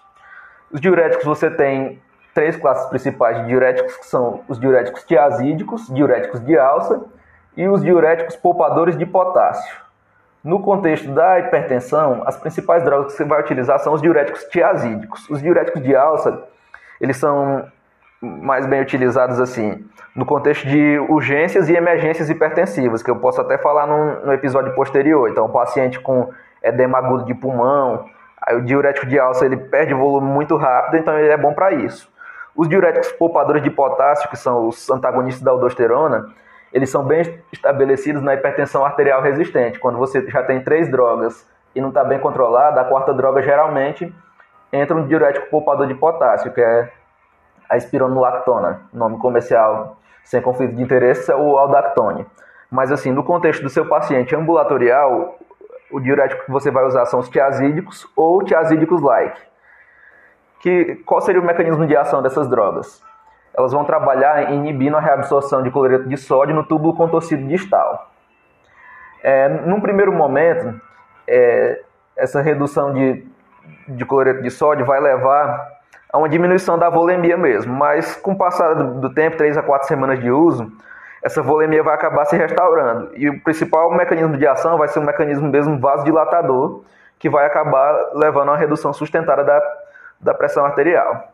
Os 0.71 0.81
diuréticos 0.81 1.25
você 1.25 1.51
tem 1.51 2.01
três 2.33 2.57
classes 2.57 2.87
principais 2.89 3.39
de 3.39 3.47
diuréticos, 3.47 3.97
que 3.97 4.07
são 4.07 4.43
os 4.49 4.59
diuréticos 4.59 5.05
tiazídicos, 5.05 5.87
diuréticos 5.89 6.41
de 6.45 6.59
alça 6.59 7.05
e 7.57 7.69
os 7.69 7.83
diuréticos 7.83 8.35
poupadores 8.37 8.97
de 8.97 9.07
potássio. 9.07 9.84
No 10.45 10.61
contexto 10.61 11.11
da 11.11 11.39
hipertensão, 11.39 12.23
as 12.27 12.37
principais 12.37 12.85
drogas 12.85 13.07
que 13.07 13.13
você 13.15 13.25
vai 13.25 13.41
utilizar 13.41 13.79
são 13.79 13.95
os 13.95 14.03
diuréticos 14.03 14.45
tiazídicos. 14.45 15.29
Os 15.31 15.41
diuréticos 15.41 15.83
de 15.83 15.97
alça, 15.97 16.45
eles 17.01 17.17
são 17.17 17.65
mais 18.21 18.67
bem 18.67 18.83
utilizados 18.83 19.41
assim, 19.41 19.83
no 20.15 20.27
contexto 20.27 20.67
de 20.69 20.99
urgências 21.09 21.71
e 21.71 21.75
emergências 21.75 22.29
hipertensivas, 22.29 23.03
que 23.03 23.11
eu 23.11 23.17
posso 23.17 23.41
até 23.41 23.57
falar 23.57 23.87
no, 23.87 24.27
no 24.27 24.33
episódio 24.35 24.75
posterior. 24.75 25.31
Então, 25.31 25.47
o 25.47 25.49
paciente 25.49 25.99
com 25.99 26.31
edema 26.63 26.99
agudo 26.99 27.25
de 27.25 27.35
pulmão, 27.35 28.05
o 28.53 28.61
diurético 28.61 29.07
de 29.07 29.19
alça 29.19 29.47
ele 29.47 29.57
perde 29.57 29.95
volume 29.95 30.27
muito 30.27 30.57
rápido, 30.57 30.99
então 30.99 31.19
ele 31.19 31.33
é 31.33 31.37
bom 31.39 31.55
para 31.55 31.73
isso. 31.73 32.13
Os 32.55 32.69
diuréticos 32.69 33.11
poupadores 33.13 33.63
de 33.63 33.71
potássio, 33.71 34.29
que 34.29 34.37
são 34.37 34.69
os 34.69 34.91
antagonistas 34.91 35.43
da 35.43 35.51
aldosterona, 35.51 36.27
eles 36.75 36.91
são 36.91 37.05
bem 37.05 37.41
estabelecidos 37.53 38.21
na 38.21 38.35
hipertensão 38.35 38.85
arterial 38.85 39.23
resistente. 39.23 39.79
Quando 39.79 39.97
você 39.97 40.29
já 40.29 40.43
tem 40.43 40.61
três 40.61 40.91
drogas 40.91 41.49
e 41.73 41.81
não 41.81 41.91
está 41.91 42.03
bem 42.03 42.19
controlada, 42.19 42.81
a 42.81 42.85
quarta 42.85 43.15
droga 43.15 43.41
geralmente 43.41 44.13
entra 44.73 44.97
um 44.97 45.07
diurético 45.07 45.47
poupador 45.51 45.87
de 45.87 45.95
potássio, 45.95 46.53
que 46.53 46.61
é 46.61 46.91
a 47.71 47.77
espironolactona, 47.77 48.83
nome 48.93 49.19
comercial 49.19 49.97
sem 50.25 50.43
conflito 50.43 50.75
de 50.75 50.83
interesse 50.83 51.31
é 51.31 51.37
o 51.37 51.57
aldactone. 51.57 52.27
Mas 52.69 52.91
assim, 52.91 53.13
no 53.13 53.23
contexto 53.23 53.63
do 53.63 53.69
seu 53.69 53.87
paciente 53.87 54.35
ambulatorial, 54.35 55.39
o 55.93 56.01
diurético 56.01 56.45
que 56.45 56.51
você 56.51 56.73
vai 56.73 56.85
usar 56.85 57.07
são 57.07 57.21
os 57.21 57.29
tiazídicos 57.29 58.05
ou 58.17 58.43
tiazídicos-like. 58.43 59.41
Que, 60.59 60.97
qual 61.07 61.21
seria 61.21 61.41
o 61.41 61.45
mecanismo 61.45 61.87
de 61.87 61.97
ação 61.97 62.21
dessas 62.21 62.49
drogas? 62.49 63.01
Elas 63.57 63.73
vão 63.73 63.85
trabalhar 63.85 64.53
inibindo 64.53 64.97
a 64.97 65.01
reabsorção 65.01 65.63
de 65.63 65.71
cloreto 65.71 66.09
de 66.09 66.17
sódio 66.17 66.55
no 66.55 66.65
túbulo 66.65 66.95
contorcido 66.95 67.47
distal. 67.47 68.11
É, 69.23 69.49
num 69.49 69.81
primeiro 69.81 70.13
momento, 70.13 70.79
é, 71.27 71.81
essa 72.17 72.43
redução 72.43 72.93
de, 72.93 73.27
de 73.89 74.05
cloreto 74.05 74.43
de 74.43 74.51
sódio 74.51 74.85
vai 74.85 75.01
levar 75.01 75.73
a 76.13 76.19
uma 76.19 76.29
diminuição 76.29 76.79
da 76.79 76.89
volemia 76.89 77.37
mesmo, 77.37 77.73
mas 77.73 78.17
com 78.17 78.33
o 78.33 78.37
passar 78.37 78.75
do, 78.75 79.01
do 79.01 79.15
tempo, 79.15 79.37
3 79.37 79.57
a 79.57 79.63
4 79.63 79.89
semanas 79.89 80.21
de 80.21 80.31
uso, 80.31 80.71
essa 81.23 81.41
volemia 81.41 81.83
vai 81.83 81.95
acabar 81.95 82.25
se 82.27 82.37
restaurando. 82.37 83.11
E 83.15 83.31
o 83.31 83.41
principal 83.41 83.91
mecanismo 83.93 84.37
de 84.37 84.47
ação 84.47 84.77
vai 84.77 84.89
ser 84.89 84.99
um 84.99 85.05
mecanismo 85.05 85.49
mesmo 85.49 85.79
vasodilatador, 85.79 86.83
que 87.19 87.31
vai 87.31 87.47
acabar 87.47 88.11
levando 88.15 88.51
a 88.51 88.53
uma 88.53 88.59
redução 88.59 88.93
sustentada 88.93 89.43
da, 89.43 89.63
da 90.21 90.35
pressão 90.35 90.65
arterial. 90.65 91.34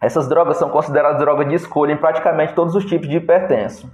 Essas 0.00 0.28
drogas 0.28 0.56
são 0.56 0.70
consideradas 0.70 1.18
drogas 1.18 1.48
de 1.48 1.54
escolha 1.56 1.92
em 1.92 1.96
praticamente 1.96 2.54
todos 2.54 2.74
os 2.74 2.84
tipos 2.84 3.08
de 3.08 3.16
hipertenso, 3.16 3.90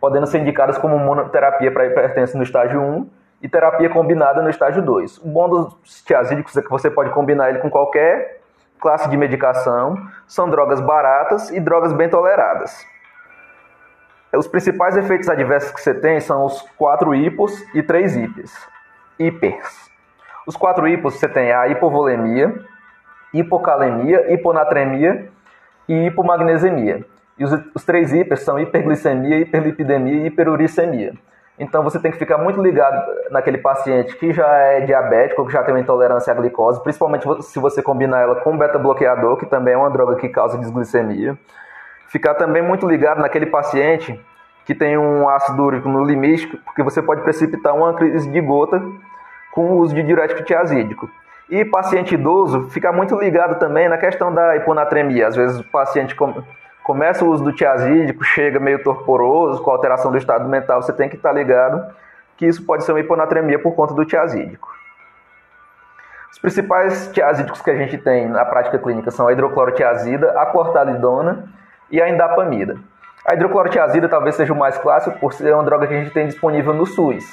podendo 0.00 0.26
ser 0.26 0.38
indicadas 0.38 0.76
como 0.76 0.98
monoterapia 0.98 1.72
para 1.72 1.86
hipertenso 1.86 2.36
no 2.36 2.42
estágio 2.42 2.80
1 2.80 3.08
e 3.42 3.48
terapia 3.48 3.88
combinada 3.88 4.42
no 4.42 4.50
estágio 4.50 4.82
2. 4.82 5.18
O 5.18 5.28
bom 5.28 5.48
dos 5.48 6.02
tiazídicos 6.04 6.56
é 6.56 6.62
que 6.62 6.70
você 6.70 6.90
pode 6.90 7.10
combinar 7.10 7.50
ele 7.50 7.60
com 7.60 7.70
qualquer 7.70 8.40
classe 8.80 9.08
de 9.08 9.16
medicação, 9.16 9.96
são 10.26 10.50
drogas 10.50 10.80
baratas 10.80 11.50
e 11.50 11.60
drogas 11.60 11.92
bem 11.92 12.08
toleradas. 12.08 12.84
Os 14.36 14.48
principais 14.48 14.96
efeitos 14.96 15.28
adversos 15.28 15.70
que 15.70 15.80
você 15.80 15.94
tem 15.94 16.20
são 16.20 16.44
os 16.44 16.60
quatro 16.76 17.14
hipos 17.14 17.52
e 17.72 17.82
três 17.82 18.14
hipers. 18.16 18.52
hipers. 19.18 19.90
Os 20.46 20.56
quatro 20.56 20.86
hipos 20.86 21.14
você 21.14 21.28
tem 21.28 21.52
a 21.52 21.68
hipovolemia, 21.68 22.54
hipocalemia, 23.32 24.32
hiponatremia 24.32 25.30
e 25.88 26.06
hipomagnesemia. 26.06 27.04
E 27.38 27.44
os, 27.44 27.52
os 27.74 27.84
três 27.84 28.12
hipers 28.12 28.40
são 28.40 28.58
hiperglicemia, 28.58 29.38
hiperlipidemia 29.38 30.22
e 30.22 30.26
hiperuricemia. 30.26 31.14
Então 31.58 31.82
você 31.82 31.98
tem 31.98 32.10
que 32.10 32.18
ficar 32.18 32.36
muito 32.36 32.60
ligado 32.60 33.02
naquele 33.30 33.58
paciente 33.58 34.14
que 34.16 34.32
já 34.32 34.46
é 34.46 34.80
diabético, 34.82 35.46
que 35.46 35.52
já 35.52 35.62
tem 35.62 35.74
uma 35.74 35.80
intolerância 35.80 36.30
à 36.30 36.36
glicose, 36.36 36.82
principalmente 36.82 37.26
se 37.44 37.58
você 37.58 37.82
combinar 37.82 38.20
ela 38.20 38.36
com 38.36 38.56
beta-bloqueador, 38.56 39.38
que 39.38 39.46
também 39.46 39.74
é 39.74 39.76
uma 39.76 39.90
droga 39.90 40.16
que 40.16 40.28
causa 40.28 40.58
desglicemia. 40.58 41.36
Ficar 42.08 42.34
também 42.34 42.62
muito 42.62 42.86
ligado 42.86 43.20
naquele 43.20 43.46
paciente 43.46 44.20
que 44.66 44.74
tem 44.74 44.98
um 44.98 45.28
ácido 45.28 45.64
úrico 45.64 45.88
no 45.88 46.04
limite, 46.04 46.46
porque 46.64 46.82
você 46.82 47.00
pode 47.00 47.22
precipitar 47.22 47.74
uma 47.74 47.94
crise 47.94 48.28
de 48.28 48.40
gota 48.40 48.82
com 49.52 49.66
o 49.70 49.78
uso 49.78 49.94
de 49.94 50.02
diurético 50.02 50.42
tiazídico. 50.42 51.08
E 51.48 51.64
paciente 51.64 52.14
idoso 52.14 52.68
fica 52.70 52.92
muito 52.92 53.16
ligado 53.16 53.58
também 53.58 53.88
na 53.88 53.96
questão 53.96 54.34
da 54.34 54.56
hiponatremia. 54.56 55.28
Às 55.28 55.36
vezes 55.36 55.60
o 55.60 55.64
paciente 55.64 56.16
começa 56.82 57.24
o 57.24 57.28
uso 57.28 57.44
do 57.44 57.52
tiazídico, 57.52 58.24
chega 58.24 58.58
meio 58.58 58.82
torporoso, 58.82 59.62
com 59.62 59.70
alteração 59.70 60.10
do 60.10 60.18
estado 60.18 60.48
mental, 60.48 60.82
você 60.82 60.92
tem 60.92 61.08
que 61.08 61.16
estar 61.16 61.32
ligado 61.32 61.84
que 62.36 62.46
isso 62.46 62.64
pode 62.64 62.84
ser 62.84 62.92
uma 62.92 63.00
hiponatremia 63.00 63.58
por 63.58 63.74
conta 63.74 63.94
do 63.94 64.04
tiazídico. 64.04 64.74
Os 66.30 66.38
principais 66.38 67.08
tiazídicos 67.12 67.62
que 67.62 67.70
a 67.70 67.76
gente 67.76 67.96
tem 67.96 68.28
na 68.28 68.44
prática 68.44 68.78
clínica 68.78 69.10
são 69.10 69.26
a 69.26 69.32
hidroclorotiazida, 69.32 70.38
a 70.38 70.46
cortalidona 70.46 71.48
e 71.90 72.02
a 72.02 72.10
indapamida. 72.10 72.76
A 73.24 73.34
hidroclorotiazida 73.34 74.08
talvez 74.08 74.34
seja 74.34 74.52
o 74.52 74.56
mais 74.56 74.76
clássico 74.76 75.18
por 75.18 75.32
ser 75.32 75.54
uma 75.54 75.64
droga 75.64 75.86
que 75.86 75.94
a 75.94 75.98
gente 75.98 76.12
tem 76.12 76.26
disponível 76.26 76.74
no 76.74 76.84
SUS. 76.84 77.24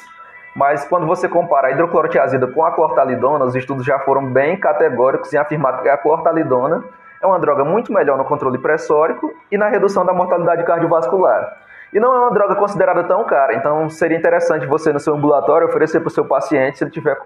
Mas 0.55 0.85
quando 0.85 1.07
você 1.07 1.27
compara 1.27 1.67
a 1.67 1.71
hidroclorotiazida 1.71 2.45
com 2.47 2.63
a 2.63 2.71
clortalidona, 2.71 3.45
os 3.45 3.55
estudos 3.55 3.85
já 3.85 3.99
foram 3.99 4.25
bem 4.25 4.59
categóricos 4.59 5.33
em 5.33 5.37
afirmar 5.37 5.81
que 5.81 5.89
a 5.89 5.97
clortalidona 5.97 6.83
é 7.21 7.25
uma 7.25 7.39
droga 7.39 7.63
muito 7.63 7.91
melhor 7.91 8.17
no 8.17 8.25
controle 8.25 8.57
pressórico 8.57 9.33
e 9.51 9.57
na 9.57 9.67
redução 9.67 10.05
da 10.05 10.13
mortalidade 10.13 10.63
cardiovascular. 10.63 11.57
E 11.91 11.99
não 11.99 12.13
é 12.13 12.19
uma 12.19 12.31
droga 12.31 12.55
considerada 12.55 13.03
tão 13.03 13.23
cara, 13.23 13.55
então 13.55 13.89
seria 13.89 14.17
interessante 14.17 14.65
você 14.65 14.91
no 14.91 14.99
seu 14.99 15.15
ambulatório 15.15 15.67
oferecer 15.67 15.99
para 15.99 16.07
o 16.07 16.11
seu 16.11 16.25
paciente, 16.25 16.77
se 16.77 16.83
ele 16.83 16.91
tiver 16.91 17.17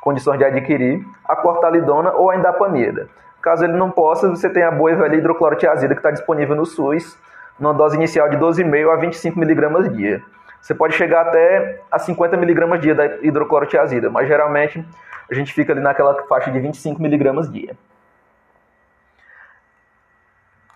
condições 0.00 0.38
de 0.38 0.44
adquirir, 0.44 1.06
a 1.26 1.36
clortalidona 1.36 2.12
ou 2.12 2.30
a 2.30 2.36
indapamida. 2.36 3.08
Caso 3.40 3.64
ele 3.64 3.74
não 3.74 3.90
possa, 3.90 4.28
você 4.28 4.48
tem 4.48 4.62
a 4.62 4.70
boa 4.70 4.90
e 4.90 4.94
velha 4.94 5.16
hidroclorotiazida 5.16 5.94
que 5.94 6.00
está 6.00 6.10
disponível 6.10 6.56
no 6.56 6.66
SUS, 6.66 7.18
numa 7.58 7.74
dose 7.74 7.96
inicial 7.96 8.28
de 8.28 8.36
12,5 8.36 8.92
a 8.92 8.96
25 8.96 9.40
mg 9.40 9.88
dia. 9.90 10.22
Você 10.64 10.74
pode 10.74 10.94
chegar 10.94 11.26
até 11.26 11.78
a 11.92 11.98
50 11.98 12.36
mg 12.36 12.78
dia 12.78 12.94
da 12.94 13.04
hidroclorotiazida, 13.16 14.08
mas 14.08 14.26
geralmente 14.26 14.82
a 15.30 15.34
gente 15.34 15.52
fica 15.52 15.74
ali 15.74 15.82
naquela 15.82 16.14
faixa 16.26 16.50
de 16.50 16.58
25 16.58 17.04
mg 17.04 17.50
dia. 17.50 17.76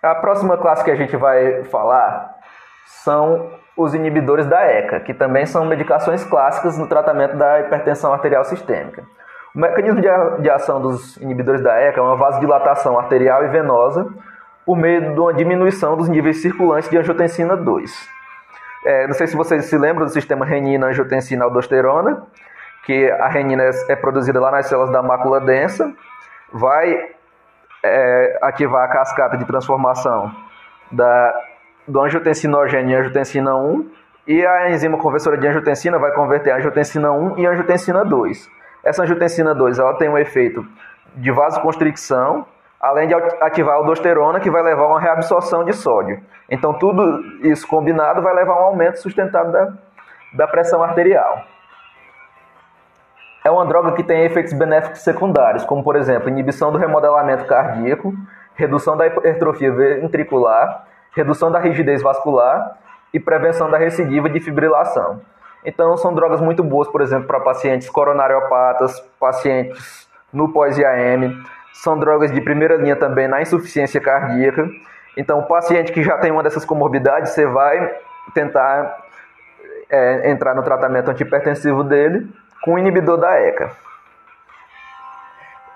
A 0.03 0.15
próxima 0.15 0.59
classe 0.59 0.85
que 0.85 0.91
a 0.91 0.95
gente 0.95 1.17
vai 1.17 1.65
falar 1.65 2.37
são 2.85 3.51
os 3.75 3.95
inibidores 3.95 4.45
da 4.45 4.61
ECA, 4.61 5.01
que 5.01 5.15
também 5.15 5.47
são 5.47 5.65
medicações 5.65 6.23
clássicas 6.23 6.77
no 6.77 6.87
tratamento 6.87 7.39
da 7.39 7.61
hipertensão 7.61 8.13
arterial 8.13 8.45
sistêmica. 8.45 9.05
O 9.55 9.59
mecanismo 9.59 10.03
de 10.03 10.51
ação 10.51 10.83
dos 10.83 11.17
inibidores 11.17 11.63
da 11.63 11.81
ECA 11.81 11.99
é 11.99 12.03
uma 12.03 12.15
vasodilatação 12.15 12.99
arterial 12.99 13.43
e 13.43 13.49
venosa 13.49 14.07
por 14.67 14.77
meio 14.77 15.15
de 15.15 15.19
uma 15.19 15.33
diminuição 15.33 15.97
dos 15.97 16.11
níveis 16.11 16.43
circulantes 16.43 16.91
de 16.91 16.99
angiotensina 16.99 17.57
2. 17.57 18.18
É, 18.85 19.07
não 19.07 19.15
sei 19.15 19.27
se 19.27 19.37
vocês 19.37 19.65
se 19.65 19.77
lembram 19.77 20.07
do 20.07 20.13
sistema 20.13 20.45
renina-angiotensina-aldosterona, 20.45 22.23
que 22.85 23.11
a 23.11 23.29
renina 23.29 23.65
é 23.89 23.97
produzida 23.97 24.41
lá 24.41 24.51
nas 24.51 24.67
células 24.67 24.91
da 24.91 25.03
mácula 25.03 25.41
densa, 25.41 25.93
vai 26.53 27.11
é, 27.83 28.39
ativar 28.43 28.85
a 28.85 28.89
cascata 28.89 29.37
de 29.37 29.45
transformação 29.45 30.35
da, 30.91 31.35
do 31.87 32.01
angiotensinogênio 32.01 32.93
em 32.93 33.01
angiotensina 33.01 33.55
1, 33.55 33.91
e 34.27 34.47
a 34.47 34.71
enzima 34.71 34.99
conversora 34.99 35.39
de 35.39 35.47
angiotensina 35.47 35.99
vai 35.99 36.13
converter 36.13 36.51
a 36.51 36.57
angiotensina 36.57 37.11
1 37.11 37.39
em 37.39 37.47
angiotensina 37.47 38.05
2. 38.05 38.49
Essa 38.85 39.03
angiotensina 39.03 39.55
2 39.55 39.79
ela 39.79 39.95
tem 39.95 40.09
um 40.09 40.19
efeito 40.19 40.67
de 41.17 41.31
vasoconstricção, 41.31 42.47
além 42.81 43.09
de 43.09 43.15
ativar 43.15 43.75
a 43.75 43.79
aldosterona, 43.79 44.41
que 44.41 44.51
vai 44.51 44.63
levar 44.63 44.85
a 44.85 44.89
uma 44.89 45.01
reabsorção 45.01 45.65
de 45.65 45.73
sódio. 45.73 46.21
Então, 46.49 46.73
tudo 46.75 47.23
isso 47.43 47.67
combinado 47.67 48.23
vai 48.23 48.35
levar 48.35 48.55
a 48.55 48.61
um 48.61 48.67
aumento 48.67 49.01
sustentado 49.01 49.51
da, 49.51 49.73
da 50.35 50.47
pressão 50.47 50.83
arterial. 50.83 51.43
É 53.45 53.51
uma 53.51 53.67
droga 53.67 53.93
que 53.93 54.03
tem 54.03 54.25
efeitos 54.25 54.53
benéficos 54.53 55.01
secundários, 55.01 55.65
como, 55.65 55.83
por 55.83 55.97
exemplo, 55.97 56.29
inibição 56.29 56.71
do 56.71 56.79
remodelamento 56.79 57.47
cardíaco, 57.47 58.15
redução 58.55 58.97
da 58.97 59.07
hipertrofia 59.07 59.73
ventricular, 59.73 60.87
redução 61.15 61.51
da 61.51 61.59
rigidez 61.59 62.03
vascular 62.03 62.77
e 63.13 63.19
prevenção 63.19 63.71
da 63.71 63.79
recidiva 63.79 64.29
de 64.29 64.41
fibrilação. 64.41 65.21
Então, 65.65 65.97
são 65.97 66.15
drogas 66.15 66.41
muito 66.41 66.63
boas, 66.63 66.89
por 66.89 67.01
exemplo, 67.01 67.27
para 67.27 67.41
pacientes 67.41 67.89
coronariopatas, 67.91 69.01
pacientes 69.19 70.09
no 70.33 70.53
pós-IAM, 70.53 71.43
são 71.83 71.99
drogas 71.99 72.33
de 72.33 72.41
primeira 72.41 72.77
linha 72.77 72.97
também 72.97 73.29
na 73.29 73.41
insuficiência 73.41 74.01
cardíaca. 74.01 74.69
Então, 75.17 75.39
o 75.39 75.47
paciente 75.47 75.93
que 75.93 76.03
já 76.03 76.19
tem 76.19 76.31
uma 76.31 76.43
dessas 76.43 76.65
comorbidades, 76.65 77.33
você 77.33 77.47
vai 77.47 77.95
tentar 78.35 78.99
é, 79.89 80.31
entrar 80.31 80.55
no 80.55 80.63
tratamento 80.63 81.09
antihipertensivo 81.11 81.85
dele 81.85 82.29
com 82.63 82.75
o 82.75 82.79
inibidor 82.79 83.17
da 83.19 83.41
ECA. 83.41 83.71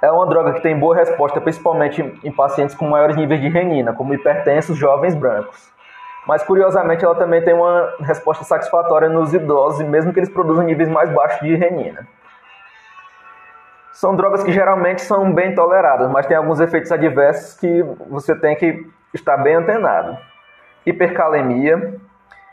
É 0.03 0.11
uma 0.11 0.27
droga 0.27 0.55
que 0.55 0.61
tem 0.61 0.77
boa 0.77 0.97
resposta, 0.97 1.41
principalmente 1.41 2.03
em 2.25 2.33
pacientes 2.33 2.75
com 2.75 2.89
maiores 2.89 3.17
níveis 3.17 3.41
de 3.41 3.49
renina, 3.49 3.93
como 3.93 4.13
hipertensos 4.13 4.77
jovens 4.77 5.15
brancos. 5.15 5.71
Mas, 6.27 6.43
curiosamente, 6.43 7.05
ela 7.05 7.15
também 7.15 7.43
tem 7.43 7.55
uma 7.55 7.95
resposta 8.01 8.43
satisfatória 8.43 9.09
nos 9.09 9.33
idosos, 9.33 9.87
mesmo 9.87 10.13
que 10.13 10.19
eles 10.19 10.31
produzam 10.31 10.65
níveis 10.65 10.89
mais 10.89 11.09
baixos 11.11 11.41
de 11.41 11.55
renina. 11.55 12.07
São 13.93 14.17
drogas 14.17 14.43
que 14.43 14.53
geralmente 14.53 15.03
são 15.03 15.33
bem 15.33 15.55
toleradas, 15.55 16.11
mas 16.11 16.27
tem 16.27 16.37
alguns 16.37 16.61
efeitos 16.61 16.91
adversos 16.91 17.59
que 17.59 17.83
você 18.09 18.35
tem 18.35 18.57
que 18.57 18.87
estar 19.13 19.37
bem 19.37 19.55
antenado. 19.55 20.17
Hipercalemia, 20.87 21.95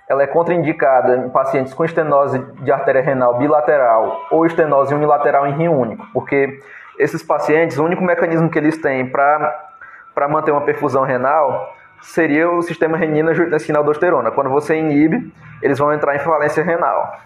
ela 0.07 0.23
é 0.23 0.27
contraindicada 0.27 1.17
em 1.17 1.29
pacientes 1.29 1.73
com 1.73 1.85
estenose 1.85 2.39
de 2.61 2.71
artéria 2.71 3.01
renal 3.01 3.37
bilateral 3.37 4.27
ou 4.29 4.45
estenose 4.45 4.93
unilateral 4.93 5.47
em 5.47 5.53
rim 5.53 5.69
único, 5.69 6.05
porque 6.13 6.59
esses 6.97 7.23
pacientes, 7.23 7.77
o 7.77 7.85
único 7.85 8.03
mecanismo 8.03 8.49
que 8.49 8.59
eles 8.59 8.77
têm 8.77 9.09
para 9.09 10.27
manter 10.29 10.51
uma 10.51 10.61
perfusão 10.61 11.03
renal 11.03 11.73
seria 12.01 12.49
o 12.49 12.61
sistema 12.61 12.97
renina-angiotensina-aldosterona. 12.97 14.31
Quando 14.31 14.49
você 14.49 14.75
inibe, 14.75 15.33
eles 15.61 15.79
vão 15.79 15.93
entrar 15.93 16.15
em 16.15 16.19
falência 16.19 16.63
renal. 16.63 17.17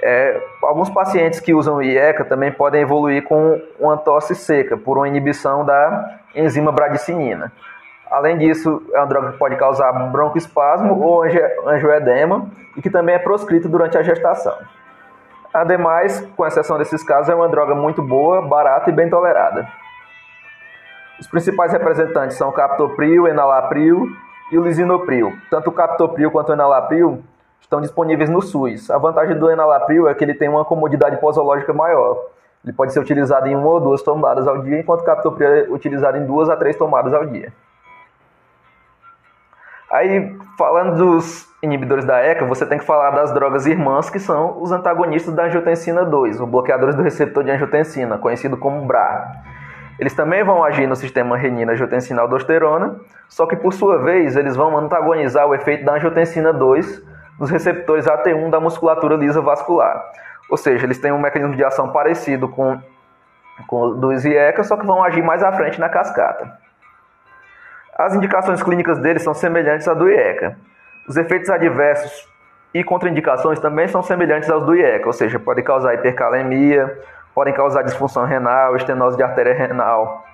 É, 0.00 0.40
alguns 0.62 0.88
pacientes 0.90 1.40
que 1.40 1.52
usam 1.52 1.82
IECA 1.82 2.24
também 2.24 2.52
podem 2.52 2.82
evoluir 2.82 3.24
com 3.24 3.60
uma 3.78 3.96
tosse 3.96 4.34
seca 4.34 4.76
por 4.76 4.96
uma 4.96 5.08
inibição 5.08 5.64
da 5.64 6.20
enzima 6.34 6.70
bradicinina. 6.70 7.52
Além 8.10 8.38
disso, 8.38 8.82
é 8.92 8.98
uma 8.98 9.06
droga 9.06 9.32
que 9.32 9.38
pode 9.38 9.56
causar 9.56 9.92
broncoespasmo 9.92 11.00
ou 11.00 11.22
angioedema 11.66 12.48
e 12.76 12.80
que 12.80 12.88
também 12.88 13.14
é 13.14 13.18
proscrita 13.18 13.68
durante 13.68 13.98
a 13.98 14.02
gestação. 14.02 14.56
Ademais, 15.52 16.20
com 16.36 16.46
exceção 16.46 16.78
desses 16.78 17.02
casos, 17.02 17.28
é 17.28 17.34
uma 17.34 17.48
droga 17.48 17.74
muito 17.74 18.02
boa, 18.02 18.40
barata 18.42 18.90
e 18.90 18.92
bem 18.92 19.10
tolerada. 19.10 19.66
Os 21.18 21.26
principais 21.26 21.72
representantes 21.72 22.36
são 22.36 22.48
o 22.48 22.52
captopril, 22.52 23.26
enalapril 23.26 24.08
e 24.52 24.58
o 24.58 24.62
lisinopril. 24.62 25.36
Tanto 25.50 25.70
o 25.70 25.72
captopril 25.72 26.30
quanto 26.30 26.50
o 26.50 26.52
enalapril 26.52 27.22
estão 27.60 27.80
disponíveis 27.80 28.30
no 28.30 28.40
SUS. 28.40 28.90
A 28.90 28.98
vantagem 28.98 29.38
do 29.38 29.50
enalapril 29.50 30.08
é 30.08 30.14
que 30.14 30.24
ele 30.24 30.34
tem 30.34 30.48
uma 30.48 30.64
comodidade 30.64 31.16
posológica 31.18 31.72
maior. 31.72 32.18
Ele 32.64 32.72
pode 32.72 32.92
ser 32.92 33.00
utilizado 33.00 33.46
em 33.46 33.56
uma 33.56 33.68
ou 33.68 33.80
duas 33.80 34.02
tomadas 34.02 34.46
ao 34.46 34.62
dia, 34.62 34.80
enquanto 34.80 35.00
o 35.00 35.04
captopril 35.04 35.48
é 35.48 35.62
utilizado 35.70 36.18
em 36.18 36.26
duas 36.26 36.48
a 36.48 36.56
três 36.56 36.76
tomadas 36.76 37.14
ao 37.14 37.24
dia. 37.26 37.52
Aí, 39.90 40.36
falando 40.58 40.96
dos 40.96 41.48
inibidores 41.62 42.04
da 42.04 42.20
ECA, 42.20 42.44
você 42.44 42.66
tem 42.66 42.78
que 42.78 42.84
falar 42.84 43.10
das 43.10 43.32
drogas 43.32 43.64
irmãs, 43.64 44.10
que 44.10 44.18
são 44.18 44.60
os 44.60 44.70
antagonistas 44.70 45.32
da 45.34 45.44
angiotensina 45.44 46.04
2, 46.04 46.40
os 46.40 46.48
bloqueadores 46.48 46.94
do 46.94 47.02
receptor 47.02 47.42
de 47.42 47.50
angiotensina, 47.50 48.18
conhecido 48.18 48.56
como 48.58 48.84
BRA. 48.84 49.32
Eles 49.98 50.14
também 50.14 50.44
vão 50.44 50.62
agir 50.62 50.86
no 50.86 50.94
sistema 50.94 51.36
renina-angiotensina-aldosterona, 51.38 53.00
só 53.28 53.46
que 53.46 53.56
por 53.56 53.72
sua 53.72 53.98
vez 53.98 54.36
eles 54.36 54.54
vão 54.54 54.76
antagonizar 54.76 55.46
o 55.46 55.54
efeito 55.54 55.84
da 55.84 55.94
angiotensina 55.94 56.52
2 56.52 57.02
nos 57.38 57.50
receptores 57.50 58.06
AT1 58.06 58.50
da 58.50 58.60
musculatura 58.60 59.16
lisa 59.16 59.40
vascular. 59.40 60.04
Ou 60.50 60.56
seja, 60.56 60.84
eles 60.84 60.98
têm 60.98 61.12
um 61.12 61.20
mecanismo 61.20 61.54
de 61.54 61.64
ação 61.64 61.92
parecido 61.92 62.48
com, 62.48 62.80
com 63.66 63.94
dos 63.98 64.24
IECA, 64.24 64.64
só 64.64 64.76
que 64.76 64.86
vão 64.86 65.02
agir 65.02 65.22
mais 65.22 65.42
à 65.42 65.52
frente 65.52 65.78
na 65.78 65.88
cascata. 65.88 66.58
As 67.96 68.14
indicações 68.14 68.62
clínicas 68.62 68.98
deles 68.98 69.22
são 69.22 69.34
semelhantes 69.34 69.86
à 69.88 69.94
do 69.94 70.08
IECA. 70.08 70.56
Os 71.08 71.16
efeitos 71.16 71.50
adversos 71.50 72.28
e 72.72 72.84
contraindicações 72.84 73.58
também 73.58 73.88
são 73.88 74.02
semelhantes 74.02 74.48
aos 74.50 74.64
do 74.64 74.74
IECA, 74.74 75.06
ou 75.06 75.12
seja, 75.12 75.38
podem 75.38 75.64
causar 75.64 75.94
hipercalemia, 75.94 76.98
podem 77.34 77.52
causar 77.52 77.82
disfunção 77.82 78.24
renal, 78.24 78.76
estenose 78.76 79.16
de 79.16 79.22
artéria 79.22 79.54
renal. 79.54 80.24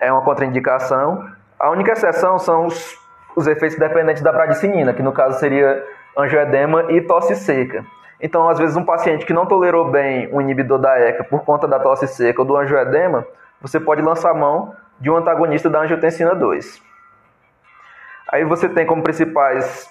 É 0.00 0.12
uma 0.12 0.22
contraindicação. 0.22 1.26
A 1.58 1.70
única 1.70 1.92
exceção 1.92 2.38
são 2.38 2.66
os, 2.66 2.96
os 3.34 3.46
efeitos 3.46 3.78
dependentes 3.78 4.22
da 4.22 4.32
bradicinina, 4.32 4.92
que 4.92 5.02
no 5.02 5.12
caso 5.12 5.38
seria 5.38 5.84
angioedema 6.16 6.90
e 6.92 7.00
tosse 7.00 7.34
seca. 7.36 7.84
Então, 8.20 8.48
às 8.48 8.58
vezes, 8.58 8.76
um 8.76 8.84
paciente 8.84 9.24
que 9.24 9.32
não 9.32 9.46
tolerou 9.46 9.90
bem 9.90 10.28
o 10.32 10.40
inibidor 10.40 10.78
da 10.78 10.98
ECA 10.98 11.22
por 11.22 11.44
conta 11.44 11.68
da 11.68 11.78
tosse 11.78 12.08
seca 12.08 12.42
ou 12.42 12.46
do 12.46 12.56
angioedema, 12.56 13.26
você 13.60 13.78
pode 13.78 14.02
lançar 14.02 14.34
mão 14.34 14.74
de 14.98 15.10
um 15.10 15.16
antagonista 15.16 15.70
da 15.70 15.80
angiotensina 15.80 16.34
2. 16.34 16.82
Aí 18.32 18.44
você 18.44 18.68
tem 18.68 18.84
como 18.84 19.02
principais 19.02 19.88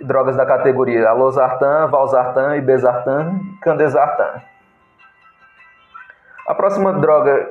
drogas 0.00 0.36
da 0.36 0.46
categoria 0.46 1.12
losartan, 1.12 1.86
valsartan, 1.88 2.56
ibezartan, 2.56 3.40
candesartan. 3.60 4.42
A 6.46 6.54
próxima 6.54 6.92
droga 6.92 7.48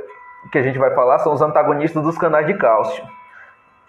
que 0.51 0.57
a 0.57 0.63
gente 0.63 0.77
vai 0.77 0.93
falar 0.93 1.19
são 1.19 1.34
os 1.34 1.41
antagonistas 1.41 2.03
dos 2.03 2.17
canais 2.17 2.45
de 2.45 2.53
cálcio 2.55 3.03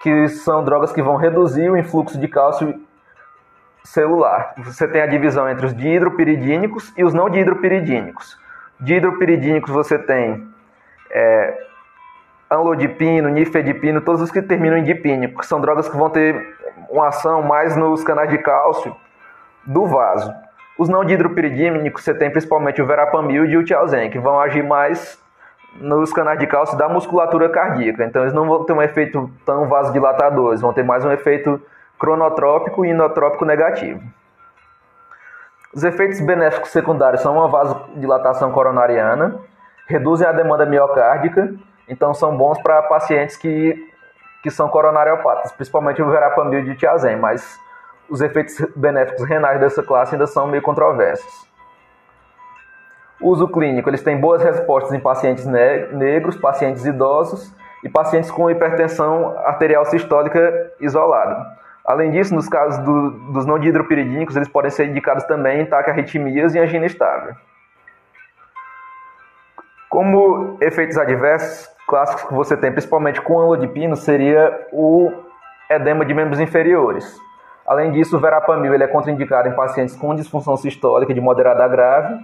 que 0.03 0.29
são 0.29 0.65
drogas 0.65 0.93
que 0.93 1.01
vão 1.01 1.17
reduzir 1.17 1.71
o 1.71 1.77
influxo 1.77 2.19
de 2.19 2.27
cálcio 2.27 2.75
celular. 3.85 4.55
Você 4.59 4.87
tem 4.87 5.03
a 5.03 5.07
divisão 5.07 5.49
entre 5.49 5.67
os 5.67 5.75
dihidropiridínicos 5.75 6.93
e 6.97 7.05
os 7.05 7.13
não 7.13 7.29
dihidropiridínicos. 7.29 8.39
Dihidropiridínicos 8.81 9.73
você 9.73 9.99
tem 9.99 10.47
é, 11.11 11.59
anlodipino, 12.51 13.29
nifedipino, 13.29 14.01
todos 14.01 14.21
os 14.21 14.31
que 14.31 14.43
terminam 14.43 14.77
em 14.77 14.85
dipínico, 14.85 15.41
que 15.41 15.47
são 15.47 15.61
drogas 15.61 15.89
que 15.89 15.97
vão 15.97 16.11
ter 16.11 16.57
uma 16.91 17.09
ação 17.09 17.43
mais 17.43 17.77
nos 17.77 18.05
canais 18.05 18.31
de 18.31 18.39
cálcio 18.39 18.95
do 19.65 19.87
vaso. 19.87 20.33
Os 20.79 20.89
não 20.89 21.05
dihidropiridínicos 21.05 22.03
você 22.03 22.15
tem 22.15 22.31
principalmente 22.31 22.81
o 22.81 22.87
verapamil 22.87 23.45
e 23.45 23.57
o 23.57 23.65
tiazen, 23.65 24.11
que 24.11 24.19
vão 24.19 24.41
agir 24.41 24.63
mais 24.63 25.21
nos 25.81 26.13
canais 26.13 26.39
de 26.39 26.47
cálcio 26.47 26.77
da 26.77 26.89
musculatura 26.89 27.49
cardíaca. 27.49 28.05
Então 28.05 28.23
eles 28.23 28.35
não 28.35 28.47
vão 28.47 28.65
ter 28.65 28.73
um 28.73 28.83
efeito 28.83 29.31
tão 29.45 29.67
vasodilatador, 29.69 30.51
eles 30.51 30.61
vão 30.61 30.73
ter 30.73 30.83
mais 30.83 31.05
um 31.05 31.11
efeito 31.11 31.61
cronotrópico 32.03 32.85
e 32.85 32.89
inotrópico 32.89 33.45
negativo. 33.45 34.03
Os 35.73 35.85
efeitos 35.85 36.21
benéficos 36.21 36.71
secundários 36.71 37.23
são 37.23 37.35
uma 37.35 37.47
vasodilatação 37.47 38.51
coronariana, 38.51 39.39
reduzem 39.87 40.27
a 40.27 40.33
demanda 40.33 40.67
miocárdica, 40.67 41.55
então 41.89 42.13
são 42.13 42.37
bons 42.37 42.61
para 42.61 42.83
pacientes 42.83 43.37
que, 43.37 43.89
que 44.43 44.51
são 44.51 44.69
coronariopatas, 44.69 45.53
principalmente 45.53 46.03
o 46.03 46.11
verapamil 46.11 46.65
de 46.65 46.75
tiazem, 46.75 47.15
mas 47.15 47.57
os 48.09 48.21
efeitos 48.21 48.57
benéficos 48.75 49.23
renais 49.23 49.61
dessa 49.61 49.81
classe 49.81 50.17
ainda 50.17 50.27
são 50.27 50.49
meio 50.49 50.61
controversos. 50.61 51.49
Uso 53.21 53.47
clínico, 53.47 53.89
eles 53.89 54.03
têm 54.03 54.19
boas 54.19 54.43
respostas 54.43 54.93
em 54.93 54.99
pacientes 54.99 55.47
negros, 55.47 56.37
pacientes 56.37 56.85
idosos 56.85 57.55
e 57.85 57.89
pacientes 57.89 58.29
com 58.29 58.51
hipertensão 58.51 59.39
arterial 59.45 59.87
sistólica 59.87 60.73
isolada. 60.81 61.62
Além 61.85 62.13
disso, 62.13 62.35
nos 62.35 62.49
casos 62.49 62.79
do, 62.85 63.11
dos 63.33 63.45
não 63.45 63.59
dihidropiridínicos, 63.59 64.37
eles 64.37 64.49
podem 64.49 64.71
ser 64.71 64.87
indicados 64.87 65.25
também 65.25 65.63
em 65.63 65.67
taquiarritmias 65.67 66.55
e 66.55 66.59
angina 66.59 66.87
estável. 66.87 67.35
Como 69.89 70.57
efeitos 70.61 70.97
adversos 70.97 71.69
clássicos 71.87 72.25
que 72.25 72.35
você 72.35 72.57
tem, 72.57 72.71
principalmente 72.71 73.21
com 73.21 73.41
anlodipino, 73.41 73.97
seria 73.97 74.67
o 74.73 75.13
edema 75.69 76.05
de 76.05 76.15
membros 76.15 76.41
inferiores. 76.41 77.21
Além 77.67 77.93
disso, 77.93 78.17
o 78.17 78.21
verapamil 78.21 78.73
ele 78.73 78.85
é 78.85 78.89
contraindicado 78.89 79.49
em 79.49 79.55
pacientes 79.55 79.97
com 79.97 80.15
disfunção 80.15 80.57
sistólica 80.57 81.13
de 81.13 81.21
moderada 81.21 81.65
a 81.65 81.69
grave 81.69 82.15